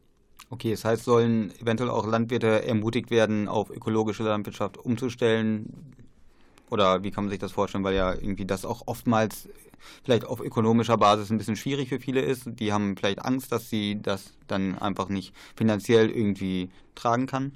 Okay, 0.52 0.72
das 0.72 0.86
heißt, 0.86 1.04
sollen 1.04 1.52
eventuell 1.60 1.90
auch 1.90 2.08
Landwirte 2.08 2.66
ermutigt 2.66 3.12
werden, 3.12 3.48
auf 3.48 3.70
ökologische 3.70 4.24
Landwirtschaft 4.24 4.78
umzustellen? 4.78 5.94
Oder 6.70 7.04
wie 7.04 7.12
kann 7.12 7.26
man 7.26 7.30
sich 7.32 7.40
das 7.40 7.52
vorstellen? 7.52 7.84
Weil 7.84 7.96
ja 7.96 8.14
irgendwie 8.14 8.46
das 8.46 8.66
auch 8.66 8.84
oftmals 8.86 9.50
vielleicht 10.04 10.26
auf 10.26 10.40
ökonomischer 10.40 10.98
Basis 10.98 11.30
ein 11.30 11.38
bisschen 11.38 11.56
schwierig 11.56 11.90
für 11.90 12.00
viele 12.00 12.22
ist. 12.22 12.44
Die 12.46 12.74
haben 12.74 12.98
vielleicht 12.98 13.24
Angst, 13.24 13.52
dass 13.52 13.70
sie 13.70 14.00
das 14.02 14.34
dann 14.48 14.78
einfach 14.78 15.10
nicht 15.10 15.34
finanziell 15.56 16.10
irgendwie 16.10 16.70
tragen 16.96 17.28
kann. 17.28 17.54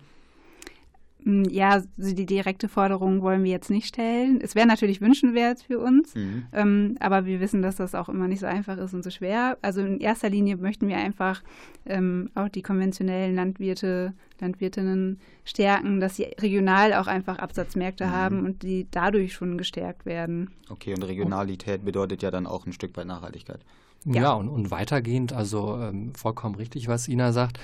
Mm, 1.23 1.43
Ja, 1.49 1.81
die 1.97 2.25
direkte 2.25 2.67
Forderung 2.67 3.21
wollen 3.21 3.43
wir 3.43 3.51
jetzt 3.51 3.69
nicht 3.69 3.87
stellen. 3.87 4.39
Es 4.41 4.55
wäre 4.55 4.67
natürlich 4.67 5.01
wünschenswert 5.01 5.61
für 5.61 5.79
uns, 5.79 6.13
Mhm. 6.15 6.45
ähm, 6.53 6.97
aber 6.99 7.25
wir 7.25 7.39
wissen, 7.39 7.61
dass 7.61 7.75
das 7.77 7.95
auch 7.95 8.09
immer 8.09 8.27
nicht 8.27 8.39
so 8.39 8.45
einfach 8.45 8.77
ist 8.77 8.93
und 8.93 9.03
so 9.03 9.09
schwer. 9.09 9.57
Also 9.61 9.81
in 9.81 9.99
erster 9.99 10.29
Linie 10.29 10.57
möchten 10.57 10.87
wir 10.87 10.97
einfach 10.97 11.41
ähm, 11.85 12.29
auch 12.35 12.49
die 12.49 12.61
konventionellen 12.61 13.35
Landwirte, 13.35 14.13
Landwirtinnen 14.39 15.19
stärken, 15.45 15.99
dass 15.99 16.15
sie 16.17 16.23
regional 16.39 16.93
auch 16.93 17.07
einfach 17.07 17.39
Absatzmärkte 17.39 18.11
haben 18.11 18.45
und 18.45 18.63
die 18.63 18.87
dadurch 18.91 19.33
schon 19.33 19.57
gestärkt 19.57 20.05
werden. 20.05 20.49
Okay, 20.69 20.93
und 20.93 21.03
Regionalität 21.03 21.83
bedeutet 21.85 22.21
ja 22.21 22.31
dann 22.31 22.47
auch 22.47 22.65
ein 22.65 22.73
Stück 22.73 22.95
weit 22.97 23.07
Nachhaltigkeit. 23.07 23.59
Ja, 24.05 24.21
Ja. 24.21 24.31
und, 24.33 24.49
und 24.49 24.71
weitergehend, 24.71 25.33
also 25.33 25.77
ähm, 25.81 26.13
vollkommen 26.15 26.55
richtig, 26.55 26.87
was 26.87 27.07
Ina 27.07 27.31
sagt. 27.31 27.59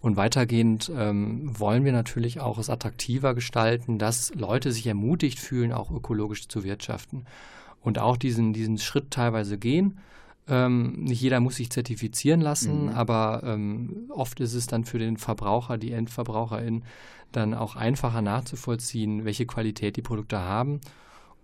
Und 0.00 0.16
weitergehend 0.16 0.92
ähm, 0.94 1.58
wollen 1.58 1.84
wir 1.84 1.92
natürlich 1.92 2.38
auch 2.40 2.58
es 2.58 2.68
attraktiver 2.68 3.34
gestalten, 3.34 3.98
dass 3.98 4.34
Leute 4.34 4.70
sich 4.70 4.86
ermutigt 4.86 5.38
fühlen, 5.38 5.72
auch 5.72 5.90
ökologisch 5.90 6.46
zu 6.48 6.62
wirtschaften. 6.62 7.24
Und 7.80 7.98
auch 7.98 8.16
diesen, 8.18 8.52
diesen 8.52 8.78
Schritt 8.78 9.10
teilweise 9.10 9.56
gehen. 9.58 9.98
Ähm, 10.46 10.92
nicht 11.04 11.22
jeder 11.22 11.40
muss 11.40 11.56
sich 11.56 11.70
zertifizieren 11.70 12.42
lassen, 12.42 12.84
Mhm. 12.86 12.88
aber 12.90 13.42
ähm, 13.46 14.10
oft 14.10 14.40
ist 14.40 14.52
es 14.52 14.66
dann 14.66 14.84
für 14.84 14.98
den 14.98 15.16
Verbraucher, 15.16 15.78
die 15.78 15.92
Endverbraucherin, 15.92 16.82
dann 17.32 17.54
auch 17.54 17.76
einfacher 17.76 18.20
nachzuvollziehen, 18.20 19.24
welche 19.24 19.46
Qualität 19.46 19.96
die 19.96 20.02
Produkte 20.02 20.38
haben. 20.40 20.80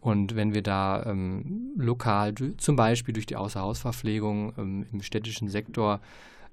Und 0.00 0.34
wenn 0.34 0.54
wir 0.54 0.62
da 0.62 1.04
ähm, 1.04 1.72
lokal, 1.76 2.34
zum 2.56 2.76
Beispiel 2.76 3.12
durch 3.12 3.26
die 3.26 3.36
Außerhausverpflegung 3.36 4.54
ähm, 4.56 4.86
im 4.92 5.02
städtischen 5.02 5.48
Sektor, 5.48 6.00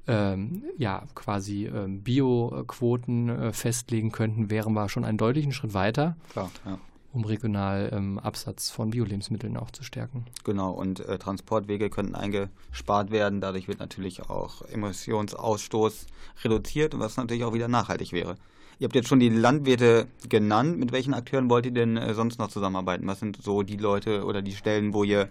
ähm, 0.07 0.63
ja, 0.77 1.03
quasi 1.15 1.65
ähm, 1.65 2.01
Bio-Quoten 2.01 3.29
äh, 3.29 3.53
festlegen 3.53 4.11
könnten, 4.11 4.49
wären 4.49 4.73
wir 4.73 4.89
schon 4.89 5.05
einen 5.05 5.17
deutlichen 5.17 5.51
Schritt 5.51 5.73
weiter, 5.73 6.15
Klar, 6.31 6.49
ja. 6.65 6.77
um 7.11 7.25
regional 7.25 7.89
ähm, 7.93 8.17
Absatz 8.19 8.69
von 8.69 8.91
Bio-Lebensmitteln 8.91 9.57
auch 9.57 9.71
zu 9.71 9.83
stärken. 9.83 10.25
Genau, 10.45 10.71
und 10.71 11.01
äh, 11.01 11.17
Transportwege 11.17 11.89
könnten 11.89 12.15
eingespart 12.15 13.11
werden. 13.11 13.41
Dadurch 13.41 13.67
wird 13.67 13.79
natürlich 13.79 14.29
auch 14.29 14.61
Emissionsausstoß 14.63 16.07
reduziert, 16.43 16.97
was 16.97 17.17
natürlich 17.17 17.43
auch 17.43 17.53
wieder 17.53 17.67
nachhaltig 17.67 18.13
wäre. 18.13 18.35
Ihr 18.79 18.85
habt 18.85 18.95
jetzt 18.95 19.07
schon 19.07 19.19
die 19.19 19.29
Landwirte 19.29 20.07
genannt. 20.29 20.77
Mit 20.77 20.91
welchen 20.91 21.13
Akteuren 21.13 21.49
wollt 21.49 21.65
ihr 21.65 21.71
denn 21.71 21.97
äh, 21.97 22.13
sonst 22.13 22.37
noch 22.37 22.49
zusammenarbeiten? 22.49 23.07
Was 23.07 23.19
sind 23.19 23.41
so 23.41 23.63
die 23.63 23.77
Leute 23.77 24.23
oder 24.23 24.41
die 24.41 24.51
Stellen, 24.51 24.93
wo 24.93 25.03
ihr 25.03 25.29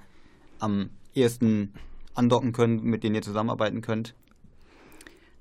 am 0.59 0.91
ehesten 1.15 1.73
andocken 2.15 2.53
könnt, 2.53 2.85
mit 2.85 3.05
denen 3.05 3.15
ihr 3.15 3.23
zusammenarbeiten 3.23 3.83
könnt? 3.83 4.15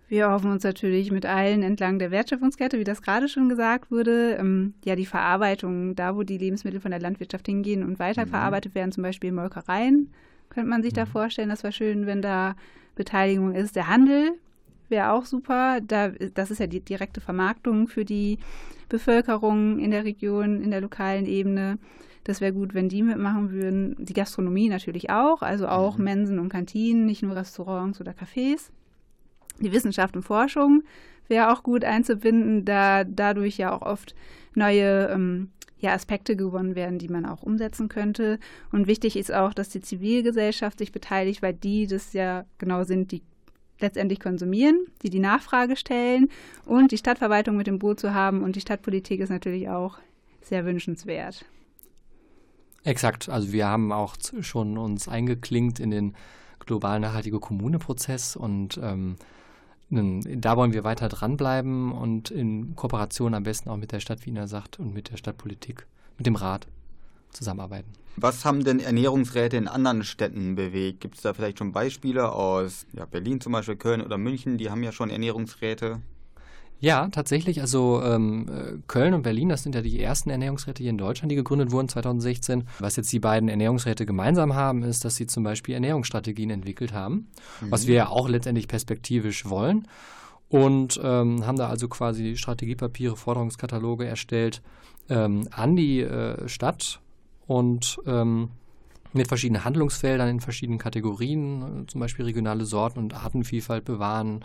Wir 0.08 0.30
hoffen 0.30 0.52
uns 0.52 0.64
natürlich 0.64 1.12
mit 1.12 1.26
allen 1.26 1.64
entlang 1.64 1.98
der 1.98 2.12
Wertschöpfungskette, 2.12 2.78
wie 2.78 2.84
das 2.84 3.02
gerade 3.02 3.28
schon 3.28 3.50
gesagt 3.50 3.90
wurde, 3.90 4.36
ähm, 4.40 4.76
ja 4.84 4.96
die 4.96 5.08
Verarbeitung, 5.08 5.96
da 5.96 6.16
wo 6.16 6.22
die 6.22 6.38
Lebensmittel 6.38 6.80
von 6.80 6.92
der 6.92 7.00
Landwirtschaft 7.00 7.48
hingehen 7.48 7.84
und 7.84 7.98
weiterverarbeitet 7.98 8.76
werden, 8.76 8.92
zum 8.92 9.02
Beispiel 9.02 9.32
Molkereien, 9.32 10.12
könnte 10.50 10.70
man 10.70 10.84
sich 10.84 10.94
da 10.94 11.08
vorstellen. 11.08 11.50
Das 11.50 11.64
wäre 11.64 11.74
schön, 11.74 12.06
wenn 12.06 12.22
da 12.22 12.56
Beteiligung 12.94 13.56
ist. 13.56 13.76
Der 13.76 13.88
Handel 13.88 14.34
wäre 14.90 15.12
auch 15.12 15.26
super. 15.26 15.80
Da, 15.82 16.10
das 16.10 16.52
ist 16.52 16.60
ja 16.60 16.68
die 16.68 16.82
direkte 16.82 17.22
Vermarktung 17.22 17.88
für 17.88 18.06
die 18.06 18.40
Bevölkerung 18.90 19.80
in 19.80 19.92
der 19.92 20.06
Region, 20.06 20.62
in 20.62 20.72
der 20.72 20.82
lokalen 20.82 21.26
Ebene. 21.26 21.78
Das 22.24 22.42
wäre 22.42 22.54
gut, 22.54 22.74
wenn 22.74 22.90
die 22.90 23.04
mitmachen 23.04 23.52
würden. 23.52 23.96
Die 24.00 24.14
Gastronomie 24.14 24.70
natürlich 24.70 25.10
auch, 25.10 25.42
also 25.42 25.68
auch 25.68 25.98
Mensen 25.98 26.40
und 26.40 26.50
Kantinen, 26.50 27.06
nicht 27.06 27.22
nur 27.22 27.36
Restaurants 27.36 28.02
oder 28.02 28.14
Cafés. 28.14 28.72
Die 29.60 29.72
Wissenschaft 29.72 30.16
und 30.16 30.24
Forschung 30.24 30.84
wäre 31.28 31.52
auch 31.52 31.64
gut 31.64 31.84
einzubinden, 31.84 32.66
da 32.66 33.04
dadurch 33.04 33.58
ja 33.58 33.72
auch 33.74 33.82
oft 33.82 34.16
neue 34.56 35.08
ähm, 35.08 35.50
ja, 35.78 35.94
Aspekte 35.94 36.36
gewonnen 36.36 36.76
werden, 36.76 37.00
die 37.00 37.10
man 37.10 37.26
auch 37.26 37.44
umsetzen 37.44 37.90
könnte. 37.90 38.40
Und 38.72 38.88
wichtig 38.88 39.18
ist 39.18 39.34
auch, 39.34 39.54
dass 39.54 39.70
die 39.70 39.82
Zivilgesellschaft 39.82 40.80
sich 40.80 40.92
beteiligt, 40.92 41.42
weil 41.42 41.54
die 41.54 41.88
das 41.88 42.14
ja 42.14 42.46
genau 42.58 42.84
sind, 42.84 43.12
die 43.12 43.22
letztendlich 43.80 44.20
konsumieren, 44.20 44.88
die 45.02 45.10
die 45.10 45.20
Nachfrage 45.20 45.76
stellen 45.76 46.30
und 46.66 46.92
die 46.92 46.98
Stadtverwaltung 46.98 47.56
mit 47.58 47.68
dem 47.68 47.80
Boot 47.80 48.00
zu 48.00 48.14
haben. 48.14 48.44
Und 48.44 48.56
die 48.56 48.62
Stadtpolitik 48.62 49.20
ist 49.20 49.30
natürlich 49.30 49.70
auch 49.70 49.98
sehr 50.42 50.66
wünschenswert. 50.66 51.46
Exakt, 52.84 53.30
also 53.30 53.52
wir 53.52 53.68
haben 53.68 53.92
auch 53.92 54.16
schon 54.42 54.78
uns 54.78 55.08
eingeklinkt 55.08 55.80
in 55.80 55.90
den 55.90 56.16
globalen 56.60 57.02
nachhaltige 57.02 57.40
Kommune-Prozess 57.40 58.36
und 58.36 58.80
ähm, 58.82 59.16
da 59.90 60.58
wollen 60.58 60.74
wir 60.74 60.84
weiter 60.84 61.10
dranbleiben 61.10 61.92
und 61.92 62.32
in 62.32 62.76
Kooperation 62.76 63.34
am 63.34 63.44
besten 63.44 63.70
auch 63.70 63.78
mit 63.78 63.92
der 63.92 64.00
Stadt 64.00 64.26
Wiener 64.26 64.48
sagt 64.48 64.80
und 64.80 64.94
mit 64.94 65.12
der 65.12 65.18
Stadtpolitik, 65.18 65.86
mit 66.18 66.26
dem 66.26 66.36
Rat 66.36 66.68
zusammenarbeiten. 67.36 67.92
Was 68.18 68.46
haben 68.46 68.64
denn 68.64 68.80
Ernährungsräte 68.80 69.58
in 69.58 69.68
anderen 69.68 70.04
Städten 70.04 70.56
bewegt? 70.56 71.02
Gibt 71.02 71.16
es 71.16 71.22
da 71.22 71.34
vielleicht 71.34 71.60
schon 71.60 71.74
Beispiele 71.74 72.32
aus 72.32 72.86
ja, 72.94 73.06
Berlin 73.06 73.42
zum 73.42 73.52
Beispiel, 73.52 73.76
Köln 73.76 74.02
oder 74.02 74.18
München? 74.18 74.58
Die 74.58 74.70
haben 74.70 74.84
ja 74.84 74.94
schon 74.94 75.10
Ernährungsräte. 75.10 76.02
Ja, 76.80 77.08
tatsächlich. 77.08 77.62
Also 77.62 78.02
ähm, 78.04 78.48
äh, 78.48 78.78
Köln 78.88 79.14
und 79.14 79.24
Berlin, 79.24 79.50
das 79.50 79.64
sind 79.64 79.76
ja 79.76 79.82
die 79.82 80.00
ersten 80.00 80.30
Ernährungsräte 80.30 80.84
hier 80.84 80.90
in 80.90 80.98
Deutschland, 80.98 81.32
die 81.32 81.36
gegründet 81.36 81.72
wurden 81.72 81.90
2016. 81.90 82.66
Was 82.80 82.96
jetzt 82.96 83.12
die 83.12 83.20
beiden 83.20 83.50
Ernährungsräte 83.50 84.06
gemeinsam 84.06 84.56
haben, 84.56 84.84
ist, 84.84 85.04
dass 85.04 85.16
sie 85.16 85.28
zum 85.28 85.44
Beispiel 85.44 85.74
Ernährungsstrategien 85.74 86.50
entwickelt 86.50 86.94
haben, 86.94 87.28
was 87.62 87.88
wir 87.88 87.96
ja 87.96 88.10
auch 88.10 88.30
letztendlich 88.30 88.68
perspektivisch 88.68 89.50
wollen. 89.50 89.88
Und 90.48 91.00
ähm, 91.04 91.46
haben 91.46 91.58
da 91.58 91.70
also 91.70 91.88
quasi 91.88 92.38
Strategiepapiere, 92.38 93.16
Forderungskataloge 93.16 94.06
erstellt 94.06 94.62
ähm, 95.10 95.48
an 95.52 95.76
die 95.76 96.02
äh, 96.02 96.48
Stadt 96.48 97.02
und 97.48 98.00
ähm, 98.06 98.50
mit 99.14 99.28
verschiedenen 99.28 99.64
Handlungsfeldern 99.64 100.28
in 100.28 100.40
verschiedenen 100.42 100.80
Kategorien, 100.80 101.84
äh, 101.84 101.88
zum 101.88 102.02
Beispiel 102.02 102.26
regionale 102.26 102.66
Sorten 102.66 103.00
und 103.00 103.14
Artenvielfalt 103.14 103.86
bewahren, 103.86 104.44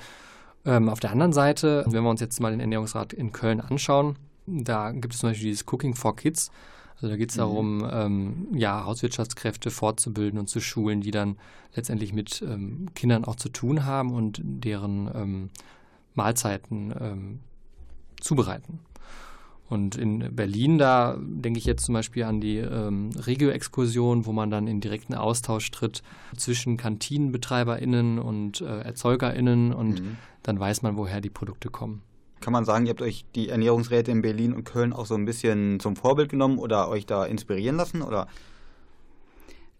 ähm, 0.64 0.88
auf 0.88 1.00
der 1.00 1.10
anderen 1.10 1.32
Seite, 1.32 1.84
wenn 1.88 2.02
wir 2.02 2.10
uns 2.10 2.20
jetzt 2.20 2.40
mal 2.40 2.50
den 2.50 2.60
Ernährungsrat 2.60 3.12
in 3.12 3.32
Köln 3.32 3.60
anschauen, 3.60 4.16
da 4.46 4.92
gibt 4.92 5.14
es 5.14 5.20
zum 5.20 5.30
Beispiel 5.30 5.48
dieses 5.48 5.66
Cooking 5.66 5.94
for 5.94 6.16
Kids. 6.16 6.50
Also 6.96 7.08
da 7.08 7.16
geht 7.16 7.30
es 7.30 7.36
darum, 7.36 7.88
ähm, 7.90 8.48
ja, 8.52 8.84
Hauswirtschaftskräfte 8.84 9.70
fortzubilden 9.70 10.38
und 10.38 10.48
zu 10.48 10.60
schulen, 10.60 11.00
die 11.00 11.10
dann 11.10 11.38
letztendlich 11.74 12.12
mit 12.12 12.42
ähm, 12.42 12.88
Kindern 12.94 13.24
auch 13.24 13.36
zu 13.36 13.48
tun 13.48 13.86
haben 13.86 14.12
und 14.12 14.40
deren 14.44 15.10
ähm, 15.14 15.50
Mahlzeiten 16.14 16.92
ähm, 17.00 17.40
zubereiten. 18.20 18.80
Und 19.70 19.96
in 19.96 20.34
Berlin, 20.34 20.76
da 20.78 21.16
denke 21.20 21.58
ich 21.58 21.64
jetzt 21.64 21.86
zum 21.86 21.94
Beispiel 21.94 22.24
an 22.24 22.40
die 22.40 22.58
ähm, 22.58 23.10
Regio-Exkursion, 23.24 24.26
wo 24.26 24.32
man 24.32 24.50
dann 24.50 24.66
in 24.66 24.80
direkten 24.80 25.14
Austausch 25.14 25.70
tritt 25.70 26.02
zwischen 26.36 26.76
KantinenbetreiberInnen 26.76 28.18
und 28.18 28.60
äh, 28.60 28.80
ErzeugerInnen 28.80 29.72
und 29.72 30.00
Mhm. 30.00 30.16
dann 30.42 30.58
weiß 30.60 30.82
man, 30.82 30.96
woher 30.96 31.20
die 31.20 31.30
Produkte 31.30 31.70
kommen. 31.70 32.02
Kann 32.40 32.52
man 32.52 32.64
sagen, 32.64 32.86
ihr 32.86 32.90
habt 32.90 33.02
euch 33.02 33.24
die 33.34 33.48
Ernährungsräte 33.50 34.10
in 34.10 34.22
Berlin 34.22 34.54
und 34.54 34.64
Köln 34.64 34.92
auch 34.92 35.06
so 35.06 35.14
ein 35.14 35.24
bisschen 35.24 35.78
zum 35.78 35.94
Vorbild 35.94 36.30
genommen 36.30 36.58
oder 36.58 36.88
euch 36.88 37.06
da 37.06 37.24
inspirieren 37.24 37.76
lassen? 37.76 38.02
Oder? 38.02 38.26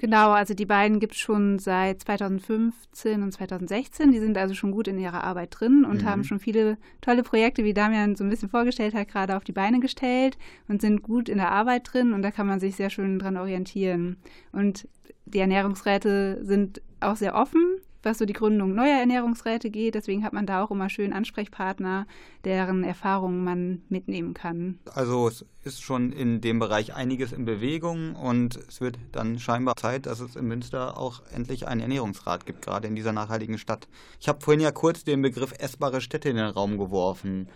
Genau, 0.01 0.31
also 0.31 0.55
die 0.55 0.65
beiden 0.65 0.99
gibt 0.99 1.13
es 1.13 1.19
schon 1.21 1.59
seit 1.59 2.01
2015 2.01 3.23
und 3.23 3.33
2016. 3.33 4.11
Die 4.13 4.19
sind 4.19 4.39
also 4.39 4.55
schon 4.55 4.71
gut 4.71 4.89
in 4.89 4.99
ihrer 4.99 5.23
Arbeit 5.25 5.55
drin 5.61 5.85
und 5.85 6.01
Mhm. 6.01 6.07
haben 6.07 6.25
schon 6.25 6.41
viele 6.41 6.79
tolle 7.03 7.23
Projekte, 7.23 7.65
wie 7.65 7.75
Damian 7.75 8.17
so 8.17 8.25
ein 8.25 8.31
bisschen 8.31 8.49
vorgestellt 8.49 8.95
hat, 8.95 9.09
gerade 9.09 9.37
auf 9.37 9.45
die 9.45 9.53
Beine 9.53 9.79
gestellt 9.79 10.39
und 10.69 10.81
sind 10.81 11.03
gut 11.03 11.29
in 11.29 11.37
der 11.37 11.53
Arbeit 11.53 11.93
drin 11.93 12.15
und 12.15 12.23
da 12.23 12.31
kann 12.31 12.47
man 12.47 12.61
sich 12.61 12.77
sehr 12.77 12.89
schön 12.89 13.19
dran 13.19 13.37
orientieren. 13.37 14.17
Und 14.53 14.89
die 15.27 15.41
Ernährungsräte 15.41 16.47
sind 16.47 16.81
auch 17.01 17.17
sehr 17.17 17.35
offen, 17.35 17.61
was 18.03 18.19
so 18.19 18.25
die 18.25 18.33
Gründung 18.33 18.75
neuer 18.75 18.99
Ernährungsräte 18.99 19.71
geht. 19.71 19.95
Deswegen 19.95 20.25
hat 20.25 20.33
man 20.33 20.47
da 20.47 20.63
auch 20.63 20.71
immer 20.71 20.89
schön 20.89 21.13
Ansprechpartner, 21.13 22.07
deren 22.45 22.85
Erfahrungen 22.85 23.45
man 23.45 23.83
mitnehmen 23.89 24.35
kann. 24.35 24.79
Also 24.95 25.29
es 25.29 25.45
ist 25.65 25.83
schon 25.83 26.13
in 26.13 26.41
dem 26.41 26.59
Bereich 26.59 26.95
einiges 26.95 27.33
in 27.33 27.45
Bewegung 27.45 28.15
und 28.17 28.57
es 28.69 28.81
wird 28.81 28.99
dann 29.13 29.39
scheinbar 29.39 29.77
Zeit, 29.77 30.07
dass 30.07 30.21
es 30.21 30.37
in 30.37 30.47
Münster 30.47 30.99
auch 30.99 31.23
endlich 31.33 31.69
einen 31.69 31.81
Ernährungsrat 31.81 32.47
gibt, 32.47 32.63
gerade 32.63 32.89
in 32.89 32.97
dieser 32.97 33.13
nachhaltigen 33.13 33.59
Stadt. 33.59 33.89
Ich 34.21 34.29
habe 34.29 34.41
vorhin 34.41 34.61
ja 34.61 34.71
kurz 34.71 35.05
den 35.05 35.23
Begriff 35.23 35.53
essbare 35.59 36.01
Städte 36.01 36.31
in 36.31 36.37
den 36.37 36.47
Raum 36.47 36.79
geworfen. 36.79 37.49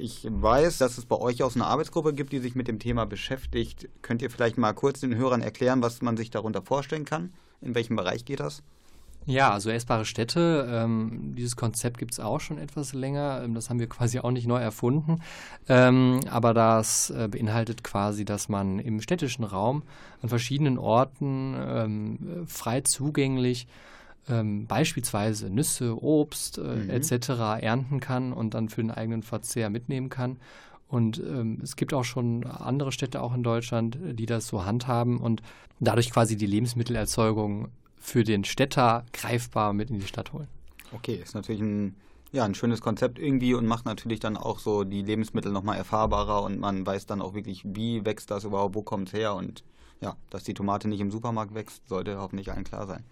Ich 0.00 0.28
weiß, 0.30 0.78
dass 0.78 0.96
es 0.96 1.06
bei 1.06 1.16
euch 1.16 1.42
auch 1.42 1.56
eine 1.56 1.66
Arbeitsgruppe 1.66 2.14
gibt, 2.14 2.32
die 2.32 2.38
sich 2.38 2.54
mit 2.54 2.68
dem 2.68 2.78
Thema 2.78 3.04
beschäftigt. 3.04 3.88
Könnt 4.00 4.22
ihr 4.22 4.30
vielleicht 4.30 4.56
mal 4.56 4.72
kurz 4.72 5.00
den 5.00 5.16
Hörern 5.16 5.42
erklären, 5.42 5.82
was 5.82 6.02
man 6.02 6.16
sich 6.16 6.30
darunter 6.30 6.62
vorstellen 6.62 7.04
kann? 7.04 7.32
In 7.60 7.74
welchem 7.74 7.96
Bereich 7.96 8.24
geht 8.24 8.38
das? 8.38 8.62
Ja, 9.28 9.50
also 9.52 9.68
essbare 9.68 10.06
Städte, 10.06 10.66
ähm, 10.70 11.34
dieses 11.36 11.54
Konzept 11.54 11.98
gibt 11.98 12.12
es 12.12 12.20
auch 12.20 12.40
schon 12.40 12.56
etwas 12.56 12.94
länger. 12.94 13.42
Ähm, 13.44 13.54
das 13.54 13.68
haben 13.68 13.78
wir 13.78 13.88
quasi 13.88 14.18
auch 14.20 14.30
nicht 14.30 14.46
neu 14.46 14.58
erfunden. 14.58 15.20
Ähm, 15.68 16.20
aber 16.30 16.54
das 16.54 17.10
äh, 17.10 17.28
beinhaltet 17.30 17.84
quasi, 17.84 18.24
dass 18.24 18.48
man 18.48 18.78
im 18.78 19.02
städtischen 19.02 19.44
Raum 19.44 19.82
an 20.22 20.30
verschiedenen 20.30 20.78
Orten 20.78 21.54
ähm, 21.58 22.18
frei 22.46 22.80
zugänglich 22.80 23.66
ähm, 24.30 24.66
beispielsweise 24.66 25.50
Nüsse, 25.50 26.02
Obst 26.02 26.56
äh, 26.56 26.62
Mhm. 26.62 26.90
etc. 26.90 27.28
ernten 27.60 28.00
kann 28.00 28.32
und 28.32 28.54
dann 28.54 28.70
für 28.70 28.80
den 28.80 28.90
eigenen 28.90 29.22
Verzehr 29.22 29.68
mitnehmen 29.68 30.08
kann. 30.08 30.38
Und 30.88 31.18
ähm, 31.18 31.60
es 31.62 31.76
gibt 31.76 31.92
auch 31.92 32.04
schon 32.04 32.46
andere 32.46 32.92
Städte 32.92 33.20
auch 33.20 33.34
in 33.34 33.42
Deutschland, 33.42 33.98
die 34.12 34.24
das 34.24 34.46
so 34.46 34.64
handhaben 34.64 35.18
und 35.18 35.42
dadurch 35.80 36.10
quasi 36.10 36.36
die 36.38 36.46
Lebensmittelerzeugung 36.46 37.68
für 38.08 38.24
den 38.24 38.44
Städter 38.44 39.04
greifbar 39.12 39.72
mit 39.72 39.90
in 39.90 40.00
die 40.00 40.06
Stadt 40.06 40.32
holen. 40.32 40.48
Okay, 40.92 41.20
ist 41.22 41.34
natürlich 41.34 41.60
ein, 41.60 41.96
ja, 42.32 42.44
ein 42.44 42.54
schönes 42.54 42.80
Konzept 42.80 43.18
irgendwie 43.18 43.54
und 43.54 43.66
macht 43.66 43.84
natürlich 43.84 44.20
dann 44.20 44.36
auch 44.36 44.58
so 44.58 44.84
die 44.84 45.02
Lebensmittel 45.02 45.52
nochmal 45.52 45.76
erfahrbarer 45.76 46.42
und 46.42 46.58
man 46.58 46.86
weiß 46.86 47.06
dann 47.06 47.20
auch 47.20 47.34
wirklich, 47.34 47.62
wie 47.64 48.04
wächst 48.04 48.30
das 48.30 48.44
überhaupt, 48.44 48.74
wo 48.74 48.82
kommt 48.82 49.08
es 49.08 49.14
her 49.14 49.34
und 49.34 49.62
ja, 50.00 50.16
dass 50.30 50.44
die 50.44 50.54
Tomate 50.54 50.88
nicht 50.88 51.00
im 51.00 51.10
Supermarkt 51.10 51.54
wächst, 51.54 51.86
sollte 51.88 52.18
hoffentlich 52.18 52.50
allen 52.50 52.64
klar 52.64 52.86
sein. 52.86 53.04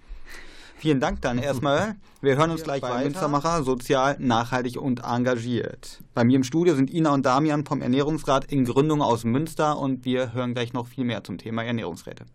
Vielen 0.78 1.00
Dank 1.00 1.22
dann 1.22 1.38
erstmal. 1.38 1.96
Wir 2.20 2.36
hören 2.36 2.50
uns 2.50 2.62
gleich 2.62 2.82
bei 2.82 3.02
Münstermacher, 3.02 3.62
sozial, 3.62 4.16
nachhaltig 4.18 4.76
und 4.76 5.00
engagiert. 5.04 6.02
Bei 6.12 6.22
mir 6.22 6.36
im 6.36 6.44
Studio 6.44 6.74
sind 6.74 6.92
Ina 6.92 7.14
und 7.14 7.24
Damian 7.24 7.64
vom 7.64 7.80
Ernährungsrat 7.80 8.44
in 8.52 8.66
Gründung 8.66 9.00
aus 9.00 9.24
Münster 9.24 9.78
und 9.78 10.04
wir 10.04 10.34
hören 10.34 10.52
gleich 10.52 10.74
noch 10.74 10.86
viel 10.86 11.04
mehr 11.04 11.24
zum 11.24 11.38
Thema 11.38 11.64
Ernährungsräte. 11.64 12.26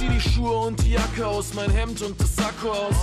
Zieh 0.00 0.08
die 0.08 0.20
Schuhe 0.20 0.56
und 0.56 0.82
die 0.82 0.92
Jacke 0.92 1.26
aus, 1.26 1.52
mein 1.54 1.70
Hemd 1.70 2.00
und 2.00 2.18
das 2.18 2.34
Sakko 2.34 2.70
aus. 2.70 2.94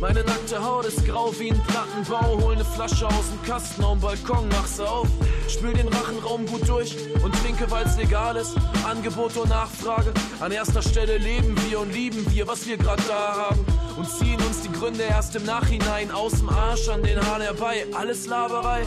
Meine 0.00 0.24
nackte 0.24 0.64
Haut 0.64 0.86
ist 0.86 1.04
grau 1.04 1.30
wie 1.38 1.50
ein 1.50 1.60
Plattenbau. 1.64 2.40
Hol 2.42 2.56
ne 2.56 2.64
Flasche 2.64 3.06
aus 3.06 3.28
dem 3.30 3.42
Kasten 3.46 3.84
am 3.84 4.00
Balkon, 4.00 4.48
mach 4.48 4.66
sie 4.66 4.88
auf. 4.88 5.08
Spül 5.46 5.74
den 5.74 5.88
Rachenraum 5.88 6.46
gut 6.46 6.66
durch 6.66 6.96
und 7.22 7.34
trinke, 7.42 7.70
weil's 7.70 7.98
legal 7.98 8.36
ist. 8.36 8.54
Angebot 8.88 9.36
und 9.36 9.50
Nachfrage. 9.50 10.12
An 10.40 10.52
erster 10.52 10.80
Stelle 10.80 11.18
leben 11.18 11.54
wir 11.68 11.80
und 11.80 11.92
lieben 11.92 12.24
wir, 12.32 12.46
was 12.46 12.66
wir 12.66 12.78
grad 12.78 13.00
da 13.08 13.48
haben. 13.48 13.66
Und 13.98 14.08
ziehen 14.08 14.40
uns 14.46 14.62
die 14.62 14.72
Gründe 14.72 15.02
erst 15.02 15.36
im 15.36 15.44
Nachhinein 15.44 16.10
aus 16.10 16.32
dem 16.32 16.48
Arsch 16.48 16.88
an 16.88 17.02
den 17.02 17.20
Haaren 17.20 17.42
herbei. 17.42 17.84
Alles 17.94 18.26
Laberei. 18.26 18.86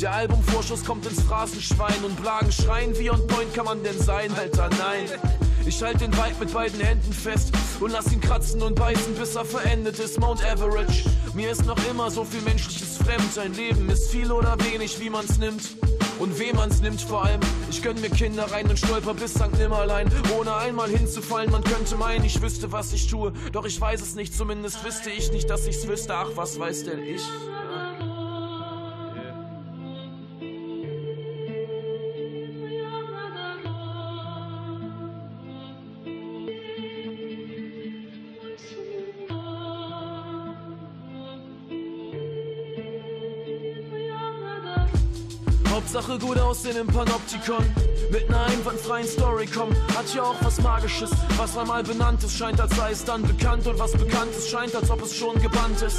Der 0.00 0.12
Albumvorschuss 0.12 0.84
kommt 0.84 1.06
ins 1.06 1.22
Phrasenschwein 1.22 2.04
und 2.04 2.20
Blagen 2.20 2.52
schreien. 2.52 2.98
Wie 2.98 3.10
on 3.10 3.26
point 3.28 3.54
kann 3.54 3.64
man 3.64 3.82
denn 3.82 3.98
sein, 3.98 4.30
Alter? 4.36 4.68
Nein. 4.78 5.41
Ich 5.64 5.82
halt 5.82 6.00
den 6.00 6.12
Vibe 6.12 6.36
mit 6.40 6.52
beiden 6.52 6.80
Händen 6.80 7.12
fest 7.12 7.52
und 7.80 7.92
lass 7.92 8.12
ihn 8.12 8.20
kratzen 8.20 8.62
und 8.62 8.74
beißen, 8.74 9.14
bis 9.14 9.36
er 9.36 9.44
verendet 9.44 9.98
ist. 9.98 10.18
Mount 10.18 10.44
Average. 10.44 11.08
Mir 11.34 11.50
ist 11.50 11.64
noch 11.66 11.78
immer 11.88 12.10
so 12.10 12.24
viel 12.24 12.42
Menschliches 12.42 12.98
fremd. 12.98 13.38
Ein 13.38 13.54
Leben 13.54 13.88
ist 13.88 14.10
viel 14.10 14.30
oder 14.32 14.56
wenig, 14.70 15.00
wie 15.00 15.08
man's 15.08 15.38
nimmt. 15.38 15.76
Und 16.18 16.38
wem 16.38 16.56
man's 16.56 16.80
nimmt 16.80 17.00
vor 17.00 17.24
allem. 17.24 17.40
Ich 17.70 17.82
gönn 17.82 18.00
mir 18.00 18.10
Kinder 18.10 18.50
rein 18.52 18.68
und 18.68 18.78
stolper 18.78 19.14
bis 19.14 19.34
St. 19.34 19.56
Nimmerlein. 19.58 20.10
Ohne 20.38 20.54
einmal 20.54 20.88
hinzufallen, 20.88 21.50
man 21.50 21.64
könnte 21.64 21.96
meinen, 21.96 22.24
ich 22.24 22.40
wüsste, 22.42 22.70
was 22.70 22.92
ich 22.92 23.08
tue. 23.08 23.32
Doch 23.52 23.64
ich 23.64 23.80
weiß 23.80 24.02
es 24.02 24.14
nicht, 24.14 24.36
zumindest 24.36 24.84
wüsste 24.84 25.10
ich 25.10 25.32
nicht, 25.32 25.48
dass 25.48 25.66
ich's 25.66 25.86
wüsste. 25.88 26.14
Ach, 26.14 26.28
was 26.34 26.58
weiß 26.58 26.84
denn 26.84 27.02
ich? 27.02 27.22
Hauptsache 45.94 46.18
gut 46.18 46.38
aussehen 46.38 46.76
im 46.78 46.86
Panoptikon. 46.86 47.66
Mit 48.10 48.26
einer 48.30 48.46
einwandfreien 48.46 49.06
Story 49.06 49.44
kommen. 49.44 49.76
Hat 49.94 50.14
ja 50.14 50.22
auch 50.22 50.36
was 50.40 50.58
Magisches. 50.62 51.10
Was 51.36 51.58
einmal 51.58 51.82
benannt 51.82 52.24
ist, 52.24 52.34
scheint 52.34 52.58
als 52.62 52.74
sei 52.76 52.92
es 52.92 53.04
dann 53.04 53.20
bekannt. 53.20 53.66
Und 53.66 53.78
was 53.78 53.92
bekannt 53.92 54.30
ist, 54.34 54.48
scheint 54.48 54.74
als 54.74 54.90
ob 54.90 55.02
es 55.02 55.14
schon 55.14 55.38
gebannt 55.42 55.82
ist. 55.82 55.98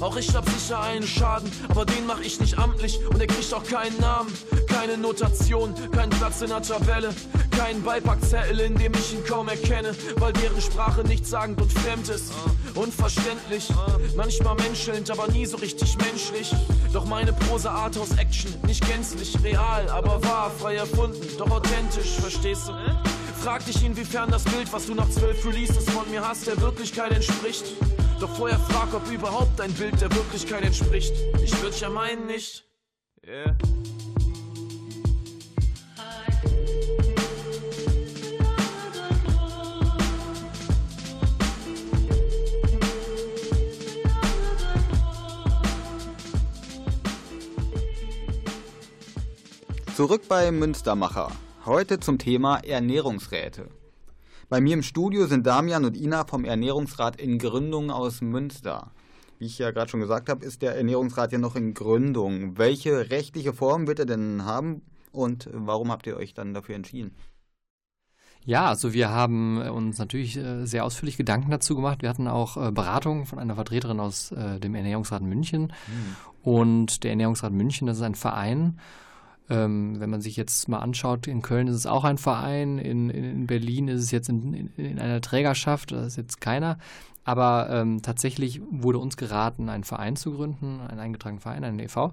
Auch 0.00 0.16
ich 0.16 0.34
hab 0.34 0.48
sicher 0.48 0.80
einen 0.80 1.06
Schaden, 1.06 1.50
aber 1.68 1.84
den 1.84 2.06
mach 2.06 2.20
ich 2.20 2.40
nicht 2.40 2.58
amtlich. 2.58 2.98
Und 3.06 3.20
er 3.20 3.26
kriegt 3.26 3.52
auch 3.52 3.64
keinen 3.64 4.00
Namen, 4.00 4.32
keine 4.66 4.96
Notation, 4.96 5.74
keinen 5.92 6.10
Platz 6.10 6.40
in 6.40 6.48
der 6.48 6.62
Tabelle. 6.62 7.14
Keinen 7.50 7.82
Beipackzettel, 7.82 8.60
in 8.60 8.74
dem 8.76 8.92
ich 8.94 9.12
ihn 9.12 9.24
kaum 9.24 9.48
erkenne, 9.48 9.94
weil 10.16 10.32
deren 10.32 10.60
Sprache 10.60 11.02
nichtssagend 11.02 11.60
und 11.60 11.72
fremd 11.72 12.08
ist. 12.08 12.32
Unverständlich, 12.74 13.68
manchmal 14.16 14.56
menschelnd, 14.56 15.10
aber 15.10 15.28
nie 15.28 15.46
so 15.46 15.56
richtig 15.58 15.96
menschlich. 15.98 16.50
Doch 16.92 17.04
meine 17.04 17.32
Prosa 17.32 17.70
Arthouse 17.70 18.18
Action, 18.18 18.52
nicht 18.66 18.86
gänzlich 18.86 19.36
real, 19.42 19.88
aber 19.88 20.22
wahr, 20.24 20.50
frei 20.58 20.76
erfunden, 20.76 21.20
doch 21.38 21.50
authentisch, 21.50 22.10
verstehst 22.20 22.68
du? 22.68 22.72
Frag 23.42 23.64
dich, 23.66 23.84
inwiefern 23.84 24.30
das 24.30 24.44
Bild, 24.44 24.72
was 24.72 24.86
du 24.86 24.94
nach 24.94 25.08
zwölf 25.08 25.44
Releases 25.46 25.88
von 25.90 26.10
mir 26.10 26.26
hast, 26.26 26.46
der 26.46 26.60
Wirklichkeit 26.60 27.12
entspricht. 27.12 27.64
Doch 28.18 28.34
vorher 28.36 28.58
frag, 28.58 28.92
ob 28.94 29.08
überhaupt 29.10 29.58
dein 29.58 29.72
Bild 29.74 30.00
der 30.00 30.10
Wirklichkeit 30.14 30.62
entspricht. 30.62 31.12
Ich 31.42 31.60
würd 31.62 31.78
ja 31.80 31.90
meinen, 31.90 32.26
nicht. 32.26 32.64
Yeah. 33.26 33.56
Zurück 50.04 50.28
bei 50.28 50.50
Münstermacher. 50.50 51.32
Heute 51.64 51.98
zum 51.98 52.18
Thema 52.18 52.58
Ernährungsräte. 52.58 53.70
Bei 54.50 54.60
mir 54.60 54.74
im 54.74 54.82
Studio 54.82 55.26
sind 55.26 55.46
Damian 55.46 55.86
und 55.86 55.96
Ina 55.96 56.26
vom 56.26 56.44
Ernährungsrat 56.44 57.18
in 57.18 57.38
Gründung 57.38 57.90
aus 57.90 58.20
Münster. 58.20 58.90
Wie 59.38 59.46
ich 59.46 59.56
ja 59.56 59.70
gerade 59.70 59.90
schon 59.90 60.00
gesagt 60.00 60.28
habe, 60.28 60.44
ist 60.44 60.60
der 60.60 60.76
Ernährungsrat 60.76 61.32
ja 61.32 61.38
noch 61.38 61.56
in 61.56 61.72
Gründung. 61.72 62.58
Welche 62.58 63.08
rechtliche 63.08 63.54
Form 63.54 63.86
wird 63.86 63.98
er 63.98 64.04
denn 64.04 64.44
haben 64.44 64.82
und 65.10 65.48
warum 65.50 65.90
habt 65.90 66.06
ihr 66.06 66.18
euch 66.18 66.34
dann 66.34 66.52
dafür 66.52 66.74
entschieden? 66.74 67.16
Ja, 68.44 68.66
also 68.66 68.92
wir 68.92 69.08
haben 69.08 69.56
uns 69.56 69.96
natürlich 69.96 70.36
äh, 70.36 70.66
sehr 70.66 70.84
ausführlich 70.84 71.16
Gedanken 71.16 71.50
dazu 71.50 71.74
gemacht. 71.74 72.02
Wir 72.02 72.10
hatten 72.10 72.28
auch 72.28 72.58
äh, 72.58 72.70
Beratungen 72.72 73.24
von 73.24 73.38
einer 73.38 73.54
Vertreterin 73.54 74.00
aus 74.00 74.32
äh, 74.32 74.60
dem 74.60 74.74
Ernährungsrat 74.74 75.22
München. 75.22 75.72
Und 76.42 77.04
der 77.04 77.12
Ernährungsrat 77.12 77.54
München, 77.54 77.86
das 77.86 77.96
ist 77.96 78.02
ein 78.02 78.14
Verein. 78.14 78.78
Ähm, 79.50 80.00
wenn 80.00 80.08
man 80.08 80.22
sich 80.22 80.36
jetzt 80.36 80.68
mal 80.68 80.78
anschaut, 80.78 81.26
in 81.26 81.42
Köln 81.42 81.68
ist 81.68 81.76
es 81.76 81.86
auch 81.86 82.04
ein 82.04 82.16
Verein, 82.16 82.78
in, 82.78 83.10
in, 83.10 83.24
in 83.24 83.46
Berlin 83.46 83.88
ist 83.88 84.02
es 84.02 84.10
jetzt 84.10 84.30
in, 84.30 84.54
in, 84.54 84.68
in 84.76 84.98
einer 84.98 85.20
Trägerschaft, 85.20 85.92
da 85.92 86.06
ist 86.06 86.16
jetzt 86.16 86.40
keiner. 86.40 86.78
Aber 87.24 87.68
ähm, 87.70 88.02
tatsächlich 88.02 88.60
wurde 88.70 88.98
uns 88.98 89.16
geraten, 89.16 89.68
einen 89.68 89.84
Verein 89.84 90.16
zu 90.16 90.32
gründen, 90.32 90.80
einen 90.80 91.00
eingetragenen 91.00 91.40
Verein, 91.40 91.64
einen 91.64 91.78
e.V. 91.78 92.12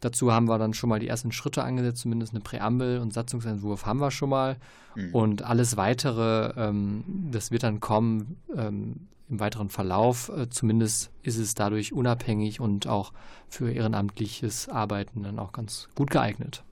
Dazu 0.00 0.32
haben 0.32 0.48
wir 0.48 0.58
dann 0.58 0.74
schon 0.74 0.88
mal 0.88 1.00
die 1.00 1.08
ersten 1.08 1.32
Schritte 1.32 1.64
angesetzt, 1.64 2.02
zumindest 2.02 2.32
eine 2.32 2.40
Präambel 2.40 3.00
und 3.00 3.12
Satzungsentwurf 3.12 3.84
haben 3.84 4.00
wir 4.00 4.12
schon 4.12 4.30
mal. 4.30 4.56
Mhm. 4.94 5.14
Und 5.14 5.42
alles 5.42 5.76
weitere, 5.76 6.52
ähm, 6.56 7.04
das 7.32 7.50
wird 7.50 7.64
dann 7.64 7.80
kommen 7.80 8.36
ähm, 8.56 9.08
im 9.30 9.40
weiteren 9.40 9.68
Verlauf. 9.68 10.30
Äh, 10.30 10.48
zumindest 10.50 11.10
ist 11.22 11.38
es 11.38 11.54
dadurch 11.54 11.92
unabhängig 11.92 12.60
und 12.60 12.86
auch 12.86 13.12
für 13.48 13.70
ehrenamtliches 13.70 14.68
Arbeiten 14.68 15.22
dann 15.22 15.38
auch 15.38 15.52
ganz 15.52 15.88
gut 15.94 16.10
geeignet. 16.10 16.64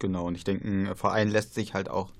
Genau, 0.00 0.26
und 0.26 0.34
ich 0.34 0.44
denke, 0.44 0.66
ein 0.66 0.96
Verein 0.96 1.28
lässt 1.28 1.54
sich 1.54 1.74
halt 1.74 1.88
auch 1.88 2.10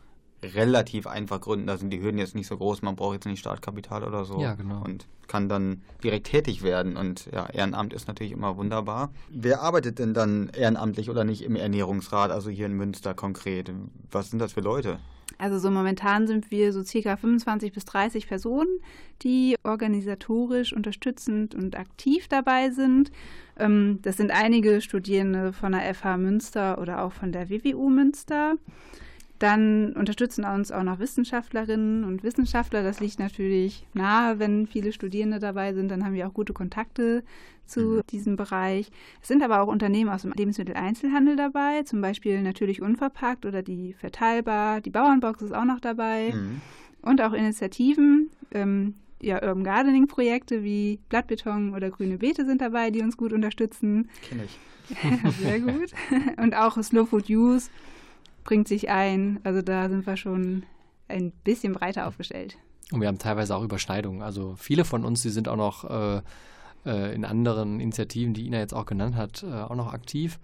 relativ 0.43 1.07
einfach 1.07 1.41
gründen. 1.41 1.67
Da 1.67 1.77
sind 1.77 1.91
die 1.91 2.01
Hürden 2.01 2.19
jetzt 2.19 2.35
nicht 2.35 2.47
so 2.47 2.57
groß, 2.57 2.83
man 2.83 2.97
braucht 2.97 3.15
jetzt 3.15 3.27
nicht 3.27 3.41
Startkapital 3.41 4.05
oder 4.05 4.25
so. 4.25 4.41
Ja, 4.41 4.55
genau. 4.55 4.83
Und 4.85 5.07
kann 5.29 5.49
dann 5.49 5.83
direkt 6.03 6.27
tätig 6.27 6.63
werden. 6.63 6.97
Und 6.97 7.27
ja, 7.33 7.47
Ehrenamt 7.47 7.93
ist 7.93 8.09
natürlich 8.09 8.33
immer 8.33 8.57
wunderbar. 8.57 9.11
Wer 9.31 9.63
arbeitet 9.63 9.99
denn 9.99 10.15
dann 10.15 10.51
ehrenamtlich 10.51 11.11
oder 11.11 11.25
nicht 11.25 11.43
im 11.43 11.57
Ernährungsrat, 11.57 12.31
also 12.31 12.51
hier 12.51 12.67
in 12.67 12.73
Münster 12.73 13.15
konkret? 13.15 13.73
Was 14.11 14.31
sind 14.31 14.41
das 14.41 14.53
für 14.53 14.61
Leute? 14.61 14.99
Also 15.39 15.59
so 15.59 15.71
momentan 15.71 16.27
sind 16.27 16.51
wir 16.51 16.73
so 16.73 16.83
circa 16.83 17.17
25 17.17 17.73
bis 17.73 17.85
30 17.85 18.29
Personen, 18.29 18.81
die 19.23 19.57
organisatorisch 19.63 20.73
unterstützend 20.73 21.55
und 21.55 21.77
aktiv 21.77 22.29
dabei 22.29 22.71
sind. 22.71 23.11
Ähm, 23.59 23.99
das 24.03 24.17
sind 24.17 24.31
einige 24.31 24.81
Studierende 24.81 25.53
von 25.53 25.73
der 25.73 25.95
FH 25.95 26.17
Münster 26.17 26.79
oder 26.81 27.03
auch 27.03 27.13
von 27.13 27.33
der 27.33 27.51
WWU 27.51 27.91
Münster. 27.91 28.55
Dann 29.43 29.95
unterstützen 29.95 30.45
uns 30.45 30.71
auch 30.71 30.85
noch 30.85 31.01
Wissenschaftlerinnen 31.01 32.05
und 32.05 32.23
Wissenschaftler. 32.23 32.85
Das 32.85 33.01
liegt 33.01 33.19
natürlich 33.19 33.85
nahe, 33.93 34.39
wenn 34.39 34.69
viele 34.69 34.93
Studierende 34.93 35.41
dabei 35.41 35.75
sind. 35.75 35.89
Dann 35.89 36.05
haben 36.05 36.15
wir 36.15 36.29
auch 36.29 36.33
gute 36.33 36.53
Kontakte 36.53 37.25
zu 37.67 38.03
diesem 38.11 38.37
Bereich. 38.37 38.93
Es 39.21 39.27
sind 39.27 39.43
aber 39.43 39.61
auch 39.61 39.67
Unternehmen 39.67 40.11
aus 40.11 40.23
dem 40.23 40.31
Lebensmitteleinzelhandel 40.31 41.35
dabei, 41.35 41.83
zum 41.83 42.01
Beispiel 42.01 42.41
natürlich 42.41 42.83
unverpackt 42.83 43.45
oder 43.45 43.65
die 43.65 43.95
Verteilbar. 43.95 44.81
Die 44.81 44.91
Bauernbox 44.91 45.43
ist 45.43 45.53
auch 45.53 45.65
noch 45.65 45.81
dabei. 45.81 46.33
Mhm. 46.33 46.61
Und 47.01 47.21
auch 47.21 47.33
Initiativen, 47.33 48.31
ähm, 48.53 48.95
ja, 49.21 49.43
Urban 49.43 49.65
Gardening-Projekte 49.65 50.63
wie 50.63 51.01
Blattbeton 51.09 51.75
oder 51.75 51.91
Grüne 51.91 52.19
Beete 52.19 52.47
sind 52.47 52.61
dabei, 52.61 52.93
die 52.93 53.01
uns 53.01 53.17
gut 53.17 53.33
unterstützen. 53.33 54.09
Kenn 54.23 54.41
ich. 54.45 54.57
Sehr 55.41 55.59
gut. 55.59 55.91
Und 56.41 56.55
auch 56.55 56.81
Slow 56.81 57.07
Food 57.07 57.29
Use 57.29 57.71
bringt 58.45 58.69
sich 58.69 58.91
ein. 58.91 59.41
Also 59.45 59.63
da 59.63 59.89
sind 59.89 60.07
wir 60.07 60.17
schon 60.17 60.65
ein 61.09 61.33
bisschen 61.45 61.73
breiter 61.73 62.07
aufgestellt. 62.07 62.57
Und 62.91 63.01
wir 63.01 63.09
haben 63.09 63.19
teilweise 63.19 63.57
auch 63.57 63.63
Überschneidungen. 63.63 64.23
Also 64.23 64.55
viele 64.57 64.85
von 64.85 65.05
uns, 65.05 65.23
die 65.23 65.31
sind 65.31 65.49
auch 65.49 65.57
noch 65.57 65.85
äh, 65.89 66.23
äh, 66.85 67.15
in 67.15 67.25
anderen 67.25 67.81
Initiativen, 67.81 68.35
die 68.35 68.47
Ina 68.47 68.59
jetzt 68.59 68.75
auch 68.75 68.87
genannt 68.87 69.17
hat, 69.17 69.43
äh, 69.43 69.53
auch 69.53 69.75
noch 69.75 69.93
aktiv 69.93 70.39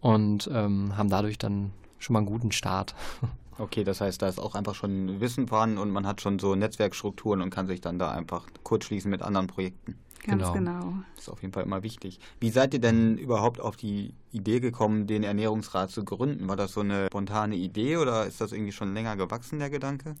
und 0.00 0.50
ähm, 0.52 0.96
haben 0.96 1.08
dadurch 1.08 1.38
dann 1.38 1.72
schon 1.98 2.14
mal 2.14 2.20
einen 2.20 2.28
guten 2.28 2.52
Start. 2.52 2.94
Okay, 3.58 3.84
das 3.84 4.00
heißt, 4.00 4.22
da 4.22 4.28
ist 4.28 4.40
auch 4.40 4.54
einfach 4.54 4.74
schon 4.74 5.20
Wissen 5.20 5.46
vorhanden 5.46 5.76
und 5.76 5.90
man 5.90 6.06
hat 6.06 6.22
schon 6.22 6.38
so 6.38 6.54
Netzwerkstrukturen 6.54 7.42
und 7.42 7.50
kann 7.50 7.66
sich 7.66 7.82
dann 7.82 7.98
da 7.98 8.10
einfach 8.10 8.46
kurzschließen 8.62 9.10
mit 9.10 9.20
anderen 9.20 9.46
Projekten. 9.46 9.98
Ganz 10.24 10.42
Genau. 10.42 10.52
genau. 10.52 10.94
Das 11.16 11.24
ist 11.24 11.28
auf 11.30 11.42
jeden 11.42 11.52
Fall 11.52 11.64
immer 11.64 11.82
wichtig. 11.82 12.20
Wie 12.40 12.50
seid 12.50 12.74
ihr 12.74 12.80
denn 12.80 13.18
überhaupt 13.18 13.60
auf 13.60 13.76
die 13.76 14.14
Idee 14.30 14.60
gekommen, 14.60 15.06
den 15.06 15.24
Ernährungsrat 15.24 15.90
zu 15.90 16.04
gründen? 16.04 16.48
War 16.48 16.56
das 16.56 16.72
so 16.72 16.80
eine 16.80 17.06
spontane 17.06 17.56
Idee 17.56 17.96
oder 17.96 18.26
ist 18.26 18.40
das 18.40 18.52
irgendwie 18.52 18.72
schon 18.72 18.94
länger 18.94 19.16
gewachsen, 19.16 19.58
der 19.58 19.70
Gedanke? 19.70 20.14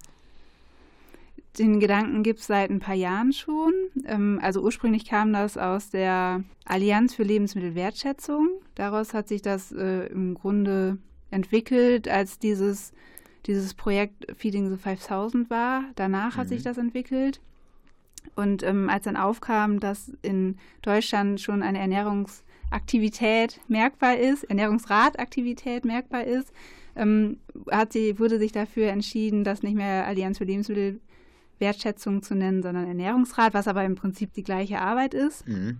Den 1.58 1.80
Gedanken 1.80 2.22
gibt 2.22 2.40
es 2.40 2.46
seit 2.46 2.70
ein 2.70 2.80
paar 2.80 2.94
Jahren 2.94 3.32
schon. 3.32 3.72
Ähm, 4.06 4.40
also 4.42 4.62
ursprünglich 4.62 5.04
kam 5.04 5.32
das 5.32 5.58
aus 5.58 5.90
der 5.90 6.42
Allianz 6.64 7.14
für 7.14 7.24
Lebensmittelwertschätzung. 7.24 8.48
Daraus 8.74 9.12
hat 9.12 9.28
sich 9.28 9.42
das 9.42 9.70
äh, 9.72 10.06
im 10.06 10.34
Grunde 10.34 10.96
entwickelt 11.30 12.08
als 12.08 12.38
dieses 12.38 12.92
dieses 13.46 13.74
Projekt 13.74 14.32
Feeding 14.38 14.70
the 14.70 14.76
5000 14.76 15.50
war. 15.50 15.82
Danach 15.96 16.36
hat 16.36 16.44
Mhm. 16.46 16.48
sich 16.50 16.62
das 16.62 16.78
entwickelt. 16.78 17.40
Und 18.34 18.62
ähm, 18.62 18.88
als 18.88 19.04
dann 19.04 19.16
aufkam, 19.16 19.80
dass 19.80 20.12
in 20.22 20.56
Deutschland 20.80 21.40
schon 21.40 21.62
eine 21.62 21.78
Ernährungsaktivität 21.78 23.60
merkbar 23.68 24.16
ist, 24.16 24.44
Ernährungsrataktivität 24.44 25.84
merkbar 25.84 26.24
ist, 26.24 26.52
ähm, 26.96 27.38
hat 27.70 27.92
sie, 27.92 28.18
wurde 28.18 28.38
sich 28.38 28.52
dafür 28.52 28.88
entschieden, 28.88 29.44
das 29.44 29.62
nicht 29.62 29.74
mehr 29.74 30.06
Allianz 30.06 30.38
für 30.38 30.44
Lebensmittelwertschätzung 30.44 32.22
zu 32.22 32.34
nennen, 32.34 32.62
sondern 32.62 32.86
Ernährungsrat, 32.86 33.54
was 33.54 33.68
aber 33.68 33.84
im 33.84 33.96
Prinzip 33.96 34.32
die 34.32 34.42
gleiche 34.42 34.80
Arbeit 34.80 35.14
ist. 35.14 35.46
Mhm. 35.46 35.78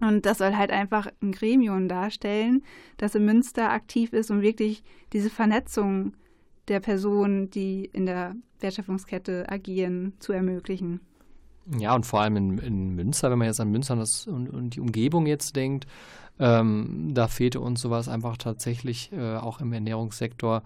Und 0.00 0.26
das 0.26 0.38
soll 0.38 0.56
halt 0.56 0.70
einfach 0.70 1.08
ein 1.22 1.32
Gremium 1.32 1.88
darstellen, 1.88 2.62
das 2.96 3.14
in 3.14 3.24
Münster 3.24 3.70
aktiv 3.70 4.12
ist, 4.12 4.30
um 4.30 4.42
wirklich 4.42 4.82
diese 5.12 5.30
Vernetzung 5.30 6.14
der 6.68 6.80
Personen, 6.80 7.50
die 7.50 7.84
in 7.92 8.06
der 8.06 8.34
Wertschöpfungskette 8.60 9.48
agieren, 9.48 10.14
zu 10.18 10.32
ermöglichen. 10.32 11.00
Ja, 11.78 11.94
und 11.94 12.04
vor 12.04 12.20
allem 12.20 12.36
in, 12.36 12.58
in 12.58 12.94
Münster, 12.94 13.30
wenn 13.30 13.38
man 13.38 13.48
jetzt 13.48 13.60
an 13.60 13.70
Münster 13.70 13.94
und, 13.94 14.00
das, 14.00 14.26
und, 14.26 14.48
und 14.50 14.76
die 14.76 14.80
Umgebung 14.80 15.26
jetzt 15.26 15.56
denkt, 15.56 15.86
ähm, 16.38 17.10
da 17.14 17.28
fehlte 17.28 17.60
uns 17.60 17.80
sowas 17.80 18.08
einfach 18.08 18.36
tatsächlich 18.36 19.12
äh, 19.12 19.36
auch 19.36 19.60
im 19.60 19.72
Ernährungssektor. 19.72 20.62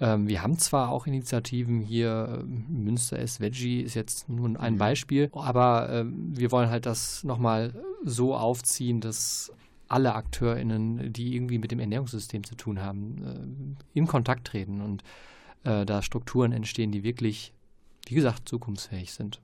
Ähm, 0.00 0.28
wir 0.28 0.42
haben 0.42 0.58
zwar 0.58 0.90
auch 0.90 1.06
Initiativen 1.06 1.80
hier, 1.80 2.40
ähm, 2.40 2.84
Münster 2.84 3.18
S 3.18 3.40
Veggie 3.40 3.80
ist 3.82 3.94
jetzt 3.94 4.28
nun 4.28 4.56
ein 4.56 4.74
Mhm. 4.74 4.78
Beispiel, 4.78 5.30
aber 5.32 5.90
ähm, 5.90 6.30
wir 6.34 6.50
wollen 6.52 6.70
halt 6.70 6.86
das 6.86 7.22
nochmal 7.24 7.74
so 8.04 8.34
aufziehen, 8.34 9.00
dass 9.00 9.52
alle 9.88 10.14
AkteurInnen, 10.14 11.12
die 11.12 11.34
irgendwie 11.34 11.58
mit 11.58 11.72
dem 11.72 11.80
Ernährungssystem 11.80 12.44
zu 12.44 12.54
tun 12.54 12.80
haben, 12.80 13.76
äh, 13.94 13.98
in 13.98 14.06
Kontakt 14.06 14.46
treten 14.46 14.80
und 14.80 15.02
äh, 15.64 15.84
da 15.84 16.00
Strukturen 16.00 16.52
entstehen, 16.52 16.92
die 16.92 17.02
wirklich, 17.02 17.52
wie 18.06 18.14
gesagt, 18.14 18.48
zukunftsfähig 18.48 19.12
sind. 19.12 19.40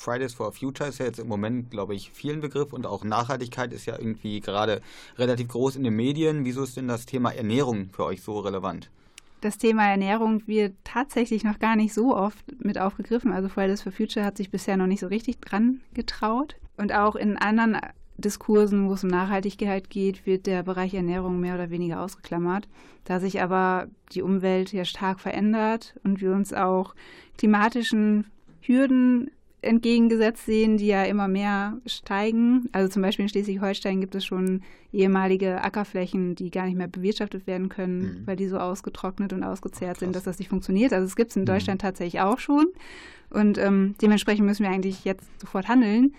Fridays 0.00 0.32
for 0.32 0.50
Future 0.52 0.88
ist 0.88 0.98
ja 0.98 1.04
jetzt 1.04 1.18
im 1.18 1.28
Moment, 1.28 1.70
glaube 1.70 1.94
ich, 1.94 2.10
vielen 2.10 2.40
Begriff 2.40 2.72
und 2.72 2.86
auch 2.86 3.04
Nachhaltigkeit 3.04 3.70
ist 3.70 3.84
ja 3.84 3.98
irgendwie 3.98 4.40
gerade 4.40 4.80
relativ 5.18 5.48
groß 5.48 5.76
in 5.76 5.84
den 5.84 5.94
Medien. 5.94 6.46
Wieso 6.46 6.62
ist 6.62 6.78
denn 6.78 6.88
das 6.88 7.04
Thema 7.04 7.32
Ernährung 7.32 7.90
für 7.92 8.06
euch 8.06 8.22
so 8.22 8.38
relevant? 8.38 8.90
Das 9.42 9.58
Thema 9.58 9.90
Ernährung 9.90 10.46
wird 10.46 10.74
tatsächlich 10.84 11.44
noch 11.44 11.58
gar 11.58 11.76
nicht 11.76 11.92
so 11.92 12.16
oft 12.16 12.44
mit 12.64 12.78
aufgegriffen. 12.78 13.30
Also 13.30 13.50
Fridays 13.50 13.82
for 13.82 13.92
Future 13.92 14.24
hat 14.24 14.38
sich 14.38 14.50
bisher 14.50 14.78
noch 14.78 14.86
nicht 14.86 15.00
so 15.00 15.06
richtig 15.06 15.38
dran 15.40 15.82
getraut. 15.92 16.56
Und 16.78 16.94
auch 16.94 17.14
in 17.14 17.36
anderen 17.36 17.78
Diskursen, 18.16 18.88
wo 18.88 18.94
es 18.94 19.04
um 19.04 19.10
Nachhaltigkeit 19.10 19.90
geht, 19.90 20.24
wird 20.24 20.46
der 20.46 20.62
Bereich 20.62 20.94
Ernährung 20.94 21.40
mehr 21.40 21.56
oder 21.56 21.68
weniger 21.68 22.00
ausgeklammert. 22.00 22.68
Da 23.04 23.20
sich 23.20 23.42
aber 23.42 23.88
die 24.12 24.22
Umwelt 24.22 24.72
ja 24.72 24.86
stark 24.86 25.20
verändert 25.20 25.94
und 26.04 26.22
wir 26.22 26.32
uns 26.32 26.54
auch 26.54 26.94
klimatischen 27.36 28.26
Hürden 28.62 29.30
entgegengesetzt 29.62 30.46
sehen, 30.46 30.76
die 30.76 30.86
ja 30.86 31.04
immer 31.04 31.28
mehr 31.28 31.78
steigen. 31.86 32.68
Also 32.72 32.88
zum 32.88 33.02
Beispiel 33.02 33.24
in 33.24 33.28
Schleswig-Holstein 33.28 34.00
gibt 34.00 34.14
es 34.14 34.24
schon 34.24 34.62
ehemalige 34.92 35.62
Ackerflächen, 35.62 36.34
die 36.34 36.50
gar 36.50 36.66
nicht 36.66 36.76
mehr 36.76 36.88
bewirtschaftet 36.88 37.46
werden 37.46 37.68
können, 37.68 38.00
Mhm. 38.00 38.26
weil 38.26 38.36
die 38.36 38.48
so 38.48 38.58
ausgetrocknet 38.58 39.32
und 39.32 39.42
ausgezehrt 39.44 39.98
sind, 39.98 40.12
Krass. 40.12 40.24
dass 40.24 40.32
das 40.32 40.38
nicht 40.38 40.48
funktioniert. 40.48 40.92
Also 40.92 41.06
es 41.06 41.16
gibt 41.16 41.30
es 41.30 41.36
in 41.36 41.42
Mhm. 41.42 41.46
Deutschland 41.46 41.80
tatsächlich 41.80 42.20
auch 42.20 42.38
schon. 42.38 42.66
Und 43.30 43.58
ähm, 43.58 43.94
dementsprechend 44.02 44.46
müssen 44.46 44.64
wir 44.64 44.70
eigentlich 44.70 45.04
jetzt 45.04 45.28
sofort 45.40 45.68
handeln, 45.68 46.14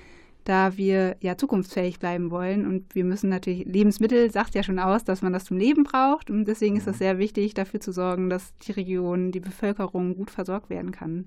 da 0.46 0.78
wir 0.78 1.18
ja 1.20 1.38
zukunftsfähig 1.38 2.00
bleiben 2.00 2.32
wollen. 2.32 2.66
Und 2.66 2.96
wir 2.96 3.04
müssen 3.04 3.30
natürlich, 3.30 3.66
Lebensmittel 3.66 4.32
sagt 4.32 4.56
ja 4.56 4.64
schon 4.64 4.80
aus, 4.80 5.04
dass 5.04 5.22
man 5.22 5.34
das 5.34 5.46
zum 5.46 5.58
Leben 5.58 5.84
braucht. 5.84 6.30
Und 6.32 6.46
deswegen 6.46 6.78
ist 6.78 6.86
Mhm. 6.86 6.92
es 6.92 6.98
sehr 7.00 7.18
wichtig, 7.20 7.54
dafür 7.54 7.80
zu 7.80 7.92
sorgen, 7.92 8.30
dass 8.30 8.54
die 8.60 8.72
Region, 8.72 9.32
die 9.32 9.40
Bevölkerung 9.42 10.16
gut 10.16 10.32
versorgt 10.32 10.70
werden 10.70 10.92
kann. 10.92 11.26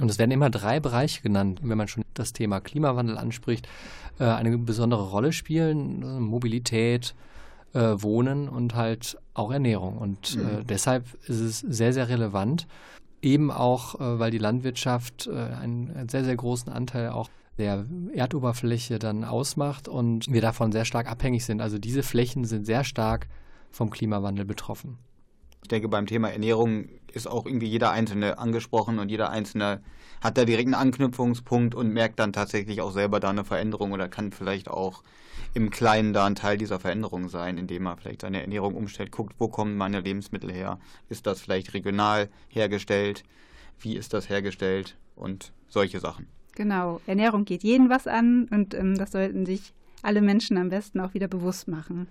Und 0.00 0.10
es 0.10 0.18
werden 0.18 0.30
immer 0.30 0.50
drei 0.50 0.78
Bereiche 0.80 1.22
genannt, 1.22 1.60
wenn 1.62 1.78
man 1.78 1.88
schon 1.88 2.04
das 2.14 2.32
Thema 2.32 2.60
Klimawandel 2.60 3.16
anspricht, 3.16 3.66
äh, 4.18 4.24
eine 4.24 4.56
besondere 4.58 5.08
Rolle 5.10 5.32
spielen. 5.32 6.02
äh, 6.02 6.20
Mobilität, 6.20 7.14
äh, 7.72 7.78
Wohnen 7.96 8.48
und 8.48 8.74
halt 8.74 9.16
auch 9.34 9.50
Ernährung. 9.50 9.96
Und 9.98 10.36
Mhm. 10.36 10.66
deshalb 10.66 11.06
ist 11.28 11.40
es 11.40 11.60
sehr, 11.60 11.92
sehr 11.92 12.08
relevant. 12.08 12.66
Eben 13.22 13.50
auch, 13.50 13.96
weil 13.98 14.30
die 14.30 14.38
Landwirtschaft 14.38 15.28
einen 15.28 16.08
sehr, 16.08 16.22
sehr 16.22 16.36
großen 16.36 16.70
Anteil 16.72 17.08
auch 17.08 17.28
der 17.58 17.84
Erdoberfläche 18.14 18.98
dann 18.98 19.24
ausmacht 19.24 19.88
und 19.88 20.30
wir 20.30 20.42
davon 20.42 20.70
sehr 20.70 20.84
stark 20.84 21.10
abhängig 21.10 21.44
sind. 21.44 21.60
Also 21.60 21.78
diese 21.78 22.02
Flächen 22.02 22.44
sind 22.44 22.66
sehr 22.66 22.84
stark 22.84 23.26
vom 23.70 23.90
Klimawandel 23.90 24.44
betroffen. 24.44 24.98
Ich 25.66 25.68
denke, 25.68 25.88
beim 25.88 26.06
Thema 26.06 26.30
Ernährung 26.30 26.90
ist 27.12 27.26
auch 27.26 27.44
irgendwie 27.44 27.66
jeder 27.66 27.90
Einzelne 27.90 28.38
angesprochen 28.38 29.00
und 29.00 29.08
jeder 29.08 29.30
Einzelne 29.30 29.82
hat 30.20 30.38
da 30.38 30.44
direkt 30.44 30.68
einen 30.68 30.74
Anknüpfungspunkt 30.74 31.74
und 31.74 31.92
merkt 31.92 32.20
dann 32.20 32.32
tatsächlich 32.32 32.82
auch 32.82 32.92
selber 32.92 33.18
da 33.18 33.30
eine 33.30 33.44
Veränderung 33.44 33.90
oder 33.90 34.08
kann 34.08 34.30
vielleicht 34.30 34.68
auch 34.68 35.02
im 35.54 35.70
Kleinen 35.70 36.12
da 36.12 36.24
ein 36.24 36.36
Teil 36.36 36.56
dieser 36.56 36.78
Veränderung 36.78 37.28
sein, 37.28 37.58
indem 37.58 37.88
er 37.88 37.96
vielleicht 37.96 38.20
seine 38.20 38.42
Ernährung 38.42 38.76
umstellt, 38.76 39.10
guckt, 39.10 39.34
wo 39.38 39.48
kommen 39.48 39.76
meine 39.76 40.02
Lebensmittel 40.02 40.52
her? 40.52 40.78
Ist 41.08 41.26
das 41.26 41.40
vielleicht 41.40 41.74
regional 41.74 42.28
hergestellt? 42.46 43.24
Wie 43.80 43.96
ist 43.96 44.14
das 44.14 44.28
hergestellt? 44.28 44.96
Und 45.16 45.52
solche 45.68 45.98
Sachen. 45.98 46.28
Genau, 46.54 47.00
Ernährung 47.08 47.44
geht 47.44 47.64
jeden 47.64 47.90
was 47.90 48.06
an 48.06 48.46
und 48.52 48.72
ähm, 48.72 48.96
das 48.96 49.10
sollten 49.10 49.44
sich 49.44 49.72
alle 50.02 50.22
Menschen 50.22 50.58
am 50.58 50.68
besten 50.68 51.00
auch 51.00 51.12
wieder 51.12 51.26
bewusst 51.26 51.66
machen. 51.66 52.06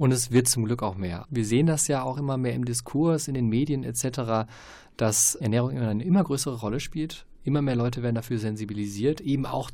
Und 0.00 0.12
es 0.12 0.30
wird 0.30 0.48
zum 0.48 0.64
Glück 0.64 0.82
auch 0.82 0.96
mehr. 0.96 1.26
Wir 1.28 1.44
sehen 1.44 1.66
das 1.66 1.86
ja 1.86 2.02
auch 2.02 2.16
immer 2.16 2.38
mehr 2.38 2.54
im 2.54 2.64
Diskurs, 2.64 3.28
in 3.28 3.34
den 3.34 3.48
Medien 3.48 3.84
etc., 3.84 4.48
dass 4.96 5.34
Ernährung 5.34 5.72
immer 5.72 5.88
eine 5.88 6.02
immer 6.02 6.24
größere 6.24 6.58
Rolle 6.58 6.80
spielt. 6.80 7.26
Immer 7.44 7.60
mehr 7.60 7.76
Leute 7.76 8.02
werden 8.02 8.14
dafür 8.14 8.38
sensibilisiert, 8.38 9.20
eben 9.20 9.44
auch 9.44 9.70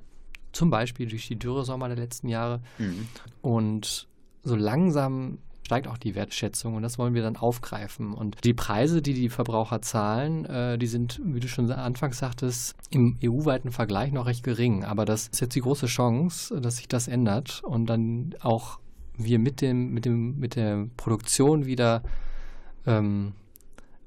zum 0.50 0.68
Beispiel 0.68 1.06
durch 1.06 1.28
die 1.28 1.38
Dürresommer 1.38 1.86
der 1.86 1.98
letzten 1.98 2.26
Jahre. 2.28 2.60
Mhm. 2.78 3.06
Und 3.40 4.08
so 4.42 4.56
langsam 4.56 5.38
steigt 5.64 5.86
auch 5.86 5.96
die 5.96 6.16
Wertschätzung 6.16 6.74
und 6.74 6.82
das 6.82 6.98
wollen 6.98 7.14
wir 7.14 7.22
dann 7.22 7.36
aufgreifen. 7.36 8.12
Und 8.12 8.42
die 8.42 8.54
Preise, 8.54 9.02
die 9.02 9.14
die 9.14 9.28
Verbraucher 9.28 9.80
zahlen, 9.80 10.44
äh, 10.46 10.76
die 10.76 10.88
sind, 10.88 11.20
wie 11.22 11.38
du 11.38 11.46
schon 11.46 11.70
anfangs 11.70 12.18
sagtest, 12.18 12.74
im 12.90 13.16
EU-weiten 13.22 13.70
Vergleich 13.70 14.10
noch 14.10 14.26
recht 14.26 14.42
gering. 14.42 14.82
Aber 14.82 15.04
das 15.04 15.28
ist 15.28 15.40
jetzt 15.40 15.54
die 15.54 15.60
große 15.60 15.86
Chance, 15.86 16.60
dass 16.60 16.78
sich 16.78 16.88
das 16.88 17.06
ändert 17.06 17.62
und 17.62 17.86
dann 17.86 18.34
auch 18.40 18.80
wir 19.16 19.38
mit 19.38 19.60
dem, 19.60 19.92
mit 19.92 20.04
dem, 20.04 20.38
mit 20.38 20.56
der 20.56 20.86
Produktion 20.96 21.66
wieder 21.66 22.02
ähm, 22.86 23.32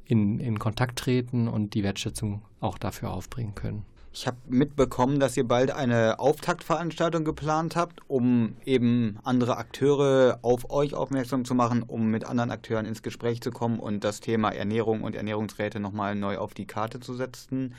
in, 0.06 0.40
in 0.40 0.60
Kontakt 0.60 1.00
treten 1.00 1.48
und 1.48 1.74
die 1.74 1.84
Wertschätzung 1.84 2.42
auch 2.60 2.78
dafür 2.78 3.12
aufbringen 3.12 3.56
können. 3.56 3.86
Ich 4.12 4.26
habe 4.26 4.38
mitbekommen, 4.48 5.20
dass 5.20 5.38
ihr 5.38 5.48
bald 5.48 5.70
eine 5.70 6.20
Auftaktveranstaltung 6.20 7.24
geplant 7.24 7.76
habt, 7.76 8.02
um 8.08 8.56
eben 8.66 9.20
andere 9.24 9.58
Akteure 9.58 10.40
auf 10.42 10.72
euch 10.72 10.96
aufmerksam 10.96 11.46
zu 11.46 11.54
machen, 11.54 11.84
um 11.84 12.10
mit 12.10 12.26
anderen 12.26 12.50
Akteuren 12.50 12.88
ins 12.88 13.04
Gespräch 13.04 13.40
zu 13.42 13.52
kommen 13.52 13.80
und 13.80 14.04
das 14.04 14.20
Thema 14.20 14.50
Ernährung 14.50 15.04
und 15.04 15.16
Ernährungsräte 15.16 15.80
nochmal 15.80 16.16
neu 16.16 16.38
auf 16.40 16.56
die 16.56 16.66
Karte 16.66 17.00
zu 17.00 17.14
setzen. 17.14 17.76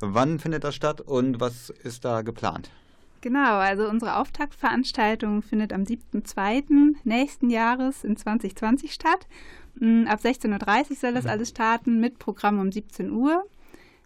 Wann 0.00 0.38
findet 0.38 0.64
das 0.64 0.74
statt 0.74 1.02
und 1.02 1.38
was 1.38 1.68
ist 1.68 2.04
da 2.06 2.22
geplant? 2.22 2.70
Genau, 3.24 3.56
also 3.56 3.88
unsere 3.88 4.16
Auftaktveranstaltung 4.16 5.40
findet 5.40 5.72
am 5.72 5.84
7.2. 5.84 6.94
nächsten 7.04 7.48
Jahres 7.48 8.04
in 8.04 8.18
2020 8.18 8.92
statt. 8.92 9.26
Mm, 9.76 10.06
Ab 10.06 10.20
16.30 10.20 10.90
Uhr 10.90 10.96
soll 10.96 11.14
das 11.14 11.24
alles 11.24 11.48
starten 11.48 12.00
mit 12.00 12.18
Programm 12.18 12.60
um 12.60 12.70
17 12.70 13.10
Uhr. 13.10 13.42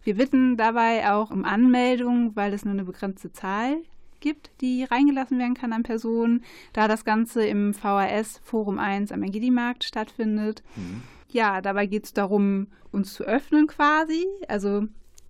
Wir 0.04 0.14
bitten 0.14 0.56
dabei 0.56 1.12
auch 1.12 1.32
um 1.32 1.44
Anmeldung, 1.44 2.36
weil 2.36 2.54
es 2.54 2.64
nur 2.64 2.74
eine 2.74 2.84
begrenzte 2.84 3.32
Zahl 3.32 3.78
gibt, 4.20 4.52
die 4.60 4.84
reingelassen 4.84 5.36
werden 5.40 5.54
kann 5.54 5.72
an 5.72 5.82
Personen, 5.82 6.44
da 6.72 6.86
das 6.86 7.04
Ganze 7.04 7.44
im 7.44 7.74
VHS 7.74 8.38
Forum 8.44 8.78
1 8.78 9.10
am 9.10 9.24
Engidi-Markt 9.24 9.82
stattfindet. 9.82 10.62
Ja, 11.28 11.60
dabei 11.60 11.86
geht 11.86 12.04
es 12.04 12.12
darum, 12.12 12.68
uns 12.92 13.14
zu 13.14 13.24
öffnen 13.24 13.66
quasi, 13.66 14.28
also 14.46 14.84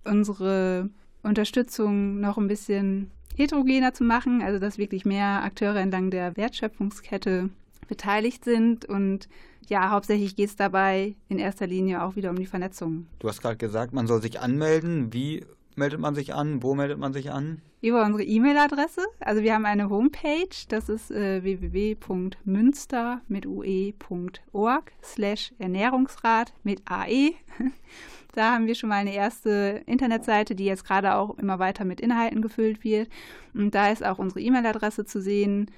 unsere 0.05 0.91
Unterstützung 1.23 2.19
noch 2.19 2.37
ein 2.37 2.47
bisschen 2.47 3.09
heterogener 3.39 3.93
zu 3.93 4.03
machen, 4.03 4.41
also 4.41 4.59
dass 4.59 4.77
wirklich 4.77 5.05
mehr 5.05 5.43
Akteure 5.43 5.77
entlang 5.77 6.11
der 6.11 6.35
Wertschöpfungskette 6.35 7.49
beteiligt 7.87 8.43
sind 8.43 8.85
und 8.85 9.29
ja, 9.67 9.91
hauptsächlich 9.91 10.35
geht 10.35 10.49
es 10.49 10.55
dabei 10.55 11.15
in 11.29 11.39
erster 11.39 11.67
Linie 11.67 12.03
auch 12.03 12.15
wieder 12.15 12.31
um 12.31 12.35
die 12.35 12.45
Vernetzung. 12.45 13.07
Du 13.19 13.29
hast 13.29 13.41
gerade 13.41 13.57
gesagt, 13.57 13.93
man 13.93 14.07
soll 14.07 14.21
sich 14.21 14.39
anmelden. 14.39 15.13
Wie 15.13 15.45
meldet 15.75 15.99
man 15.99 16.15
sich 16.15 16.33
an? 16.33 16.61
Wo 16.63 16.75
meldet 16.75 16.99
man 16.99 17.13
sich 17.13 17.31
an? 17.31 17.61
Über 17.81 18.03
unsere 18.03 18.23
E-Mail-Adresse. 18.23 19.01
Also 19.19 19.41
wir 19.41 19.53
haben 19.53 19.65
eine 19.65 19.89
Homepage, 19.89 20.49
das 20.67 20.89
ist 20.89 21.11
äh, 21.11 21.43
www.münster 21.43 23.21
mit 23.27 23.45
ue.org 23.45 24.91
slash 25.01 25.53
Ernährungsrat 25.59 26.53
mit 26.63 26.81
AE. 26.85 27.33
Da 28.33 28.53
haben 28.53 28.67
wir 28.67 28.75
schon 28.75 28.89
mal 28.89 28.97
eine 28.97 29.13
erste 29.13 29.81
Internetseite, 29.85 30.55
die 30.55 30.65
jetzt 30.65 30.85
gerade 30.85 31.15
auch 31.15 31.37
immer 31.37 31.59
weiter 31.59 31.85
mit 31.85 31.99
Inhalten 31.99 32.41
gefüllt 32.41 32.83
wird. 32.83 33.09
Und 33.53 33.73
da 33.73 33.89
ist 33.89 34.05
auch 34.05 34.19
unsere 34.19 34.41
E-Mail-Adresse 34.41 35.05
zu 35.05 35.21
sehen, 35.21 35.71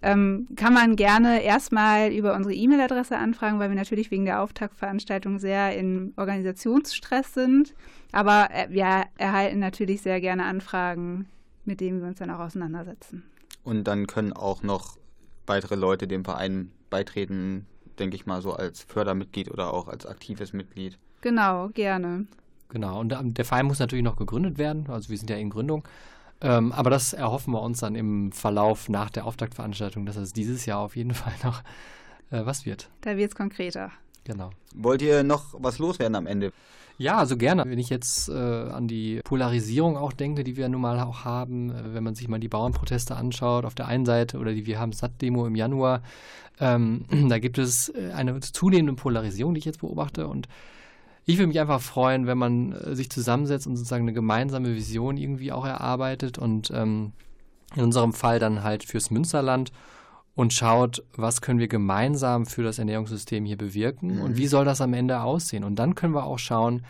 Ähm, 0.01 0.47
kann 0.55 0.73
man 0.73 0.95
gerne 0.95 1.41
erstmal 1.41 2.11
über 2.11 2.35
unsere 2.35 2.53
E-Mail-Adresse 2.53 3.17
anfragen, 3.17 3.57
weil 3.57 3.69
wir 3.69 3.75
natürlich 3.75 4.11
wegen 4.11 4.25
der 4.25 4.41
Auftaktveranstaltung 4.41 5.39
sehr 5.39 5.75
in 5.75 6.13
Organisationsstress 6.15 7.33
sind. 7.33 7.73
Aber 8.11 8.49
äh, 8.51 8.67
wir 8.69 9.05
erhalten 9.17 9.57
natürlich 9.57 10.01
sehr 10.01 10.21
gerne 10.21 10.45
Anfragen, 10.45 11.25
mit 11.65 11.81
denen 11.81 12.01
wir 12.01 12.07
uns 12.07 12.19
dann 12.19 12.29
auch 12.29 12.39
auseinandersetzen. 12.39 13.23
Und 13.63 13.85
dann 13.85 14.07
können 14.07 14.33
auch 14.33 14.63
noch 14.63 14.97
weitere 15.47 15.75
Leute 15.75 16.07
dem 16.07 16.23
Verein 16.23 16.71
beitreten, 16.89 17.65
denke 17.99 18.15
ich 18.15 18.25
mal, 18.25 18.41
so 18.41 18.53
als 18.53 18.83
Fördermitglied 18.83 19.51
oder 19.51 19.73
auch 19.73 19.87
als 19.87 20.05
aktives 20.05 20.53
Mitglied. 20.53 20.97
Genau, 21.21 21.69
gerne. 21.69 22.27
Genau, 22.69 22.99
und 22.99 23.13
ähm, 23.13 23.33
der 23.33 23.45
Verein 23.45 23.65
muss 23.65 23.79
natürlich 23.79 24.03
noch 24.03 24.17
gegründet 24.17 24.57
werden, 24.57 24.85
also 24.89 25.09
wir 25.09 25.17
sind 25.17 25.29
ja 25.29 25.37
in 25.37 25.49
Gründung. 25.49 25.87
Ähm, 26.41 26.71
aber 26.71 26.89
das 26.89 27.13
erhoffen 27.13 27.53
wir 27.53 27.61
uns 27.61 27.79
dann 27.79 27.95
im 27.95 28.31
Verlauf 28.31 28.89
nach 28.89 29.09
der 29.09 29.25
Auftaktveranstaltung, 29.25 30.05
dass 30.05 30.17
es 30.17 30.33
dieses 30.33 30.65
Jahr 30.65 30.79
auf 30.79 30.95
jeden 30.95 31.13
Fall 31.13 31.33
noch 31.43 31.61
äh, 32.31 32.45
was 32.45 32.65
wird. 32.65 32.89
Da 33.01 33.17
wird 33.17 33.31
es 33.31 33.35
konkreter. 33.35 33.91
Genau. 34.25 34.49
Wollt 34.73 35.01
ihr 35.01 35.23
noch 35.23 35.55
was 35.57 35.79
loswerden 35.79 36.15
am 36.15 36.27
Ende? 36.27 36.51
Ja, 36.97 37.17
also 37.17 37.35
gerne. 37.35 37.63
Wenn 37.65 37.79
ich 37.79 37.89
jetzt 37.89 38.29
äh, 38.29 38.33
an 38.33 38.87
die 38.87 39.19
Polarisierung 39.23 39.97
auch 39.97 40.13
denke, 40.13 40.43
die 40.43 40.55
wir 40.55 40.69
nun 40.69 40.81
mal 40.81 40.99
auch 41.01 41.25
haben, 41.25 41.71
äh, 41.71 41.93
wenn 41.93 42.03
man 42.03 42.15
sich 42.15 42.27
mal 42.27 42.39
die 42.39 42.47
Bauernproteste 42.47 43.15
anschaut, 43.15 43.65
auf 43.65 43.75
der 43.75 43.87
einen 43.87 44.05
Seite 44.05 44.37
oder 44.37 44.53
die 44.53 44.65
Wir 44.65 44.79
haben 44.79 44.93
Satt-Demo 44.93 45.45
im 45.45 45.55
Januar, 45.55 46.03
ähm, 46.59 47.05
da 47.29 47.39
gibt 47.39 47.57
es 47.57 47.89
äh, 47.89 48.11
eine 48.13 48.39
zunehmende 48.39 48.93
Polarisierung, 48.93 49.53
die 49.53 49.59
ich 49.59 49.65
jetzt 49.65 49.81
beobachte 49.81 50.27
und 50.27 50.47
ich 51.27 51.37
würde 51.37 51.47
mich 51.47 51.59
einfach 51.59 51.81
freuen, 51.81 52.27
wenn 52.27 52.37
man 52.37 52.73
äh, 52.73 52.95
sich 52.95 53.09
zusammensetzt 53.09 53.67
und 53.67 53.75
sozusagen 53.75 54.03
eine 54.03 54.13
gemeinsame 54.13 54.75
Vision 54.75 55.17
irgendwie 55.17 55.51
auch 55.51 55.65
erarbeitet 55.65 56.37
und 56.37 56.71
ähm, 56.71 57.11
in 57.75 57.83
unserem 57.83 58.13
Fall 58.13 58.39
dann 58.39 58.63
halt 58.63 58.83
fürs 58.83 59.11
Münsterland 59.11 59.71
und 60.35 60.53
schaut, 60.53 61.03
was 61.15 61.41
können 61.41 61.59
wir 61.59 61.67
gemeinsam 61.67 62.45
für 62.45 62.63
das 62.63 62.77
Ernährungssystem 62.79 63.45
hier 63.45 63.57
bewirken 63.57 64.15
Mhm. 64.17 64.21
und 64.21 64.37
wie 64.37 64.47
soll 64.47 64.65
das 64.65 64.81
am 64.81 64.93
Ende 64.93 65.21
aussehen. 65.21 65.63
Und 65.63 65.77
dann 65.77 65.95
können 65.95 66.13
wir 66.13 66.25
auch 66.25 66.39
schauen, 66.39 66.83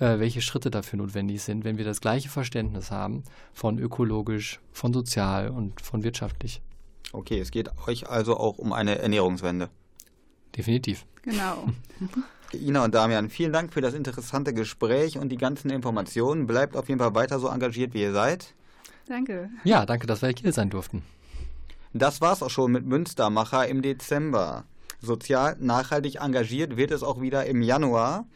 äh, 0.00 0.18
welche 0.18 0.40
Schritte 0.42 0.70
dafür 0.70 0.98
notwendig 0.98 1.42
sind, 1.42 1.64
wenn 1.64 1.78
wir 1.78 1.84
das 1.84 2.00
gleiche 2.00 2.28
Verständnis 2.28 2.90
haben 2.90 3.22
von 3.52 3.78
ökologisch, 3.78 4.58
von 4.72 4.92
sozial 4.92 5.48
und 5.50 5.80
von 5.80 6.02
wirtschaftlich. 6.02 6.60
Okay, 7.12 7.38
es 7.38 7.50
geht 7.50 7.70
euch 7.86 8.08
also 8.08 8.36
auch 8.36 8.58
um 8.58 8.72
eine 8.72 8.98
Ernährungswende. 8.98 9.68
Definitiv. 10.56 11.04
Genau. 11.22 11.68
Ina 12.54 12.84
und 12.84 12.94
Damian, 12.94 13.30
vielen 13.30 13.52
Dank 13.52 13.72
für 13.72 13.80
das 13.80 13.94
interessante 13.94 14.52
Gespräch 14.52 15.16
und 15.18 15.30
die 15.30 15.36
ganzen 15.38 15.70
Informationen. 15.70 16.46
Bleibt 16.46 16.76
auf 16.76 16.88
jeden 16.88 17.00
Fall 17.00 17.14
weiter 17.14 17.38
so 17.38 17.48
engagiert, 17.48 17.94
wie 17.94 18.02
ihr 18.02 18.12
seid. 18.12 18.54
Danke. 19.06 19.50
Ja, 19.64 19.86
danke, 19.86 20.06
dass 20.06 20.20
wir 20.20 20.30
hier 20.30 20.52
sein 20.52 20.68
durften. 20.68 21.02
Das 21.94 22.20
war's 22.20 22.42
auch 22.42 22.50
schon 22.50 22.72
mit 22.72 22.86
Münstermacher 22.86 23.68
im 23.68 23.82
Dezember. 23.82 24.64
Sozial 25.00 25.56
nachhaltig 25.60 26.20
engagiert 26.20 26.76
wird 26.76 26.90
es 26.90 27.02
auch 27.02 27.20
wieder 27.20 27.44
im 27.46 27.60
Januar. 27.60 28.26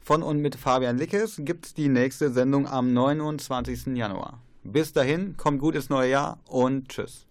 Von 0.00 0.22
und 0.22 0.38
mit 0.38 0.56
Fabian 0.56 0.98
Lickes 0.98 1.36
gibt's 1.38 1.74
die 1.74 1.88
nächste 1.88 2.30
Sendung 2.30 2.68
am 2.68 2.92
29. 2.92 3.96
Januar. 3.96 4.40
Bis 4.62 4.92
dahin, 4.92 5.36
kommt 5.36 5.60
gut 5.60 5.74
ins 5.74 5.88
neue 5.88 6.10
Jahr 6.10 6.38
und 6.46 6.88
tschüss. 6.88 7.26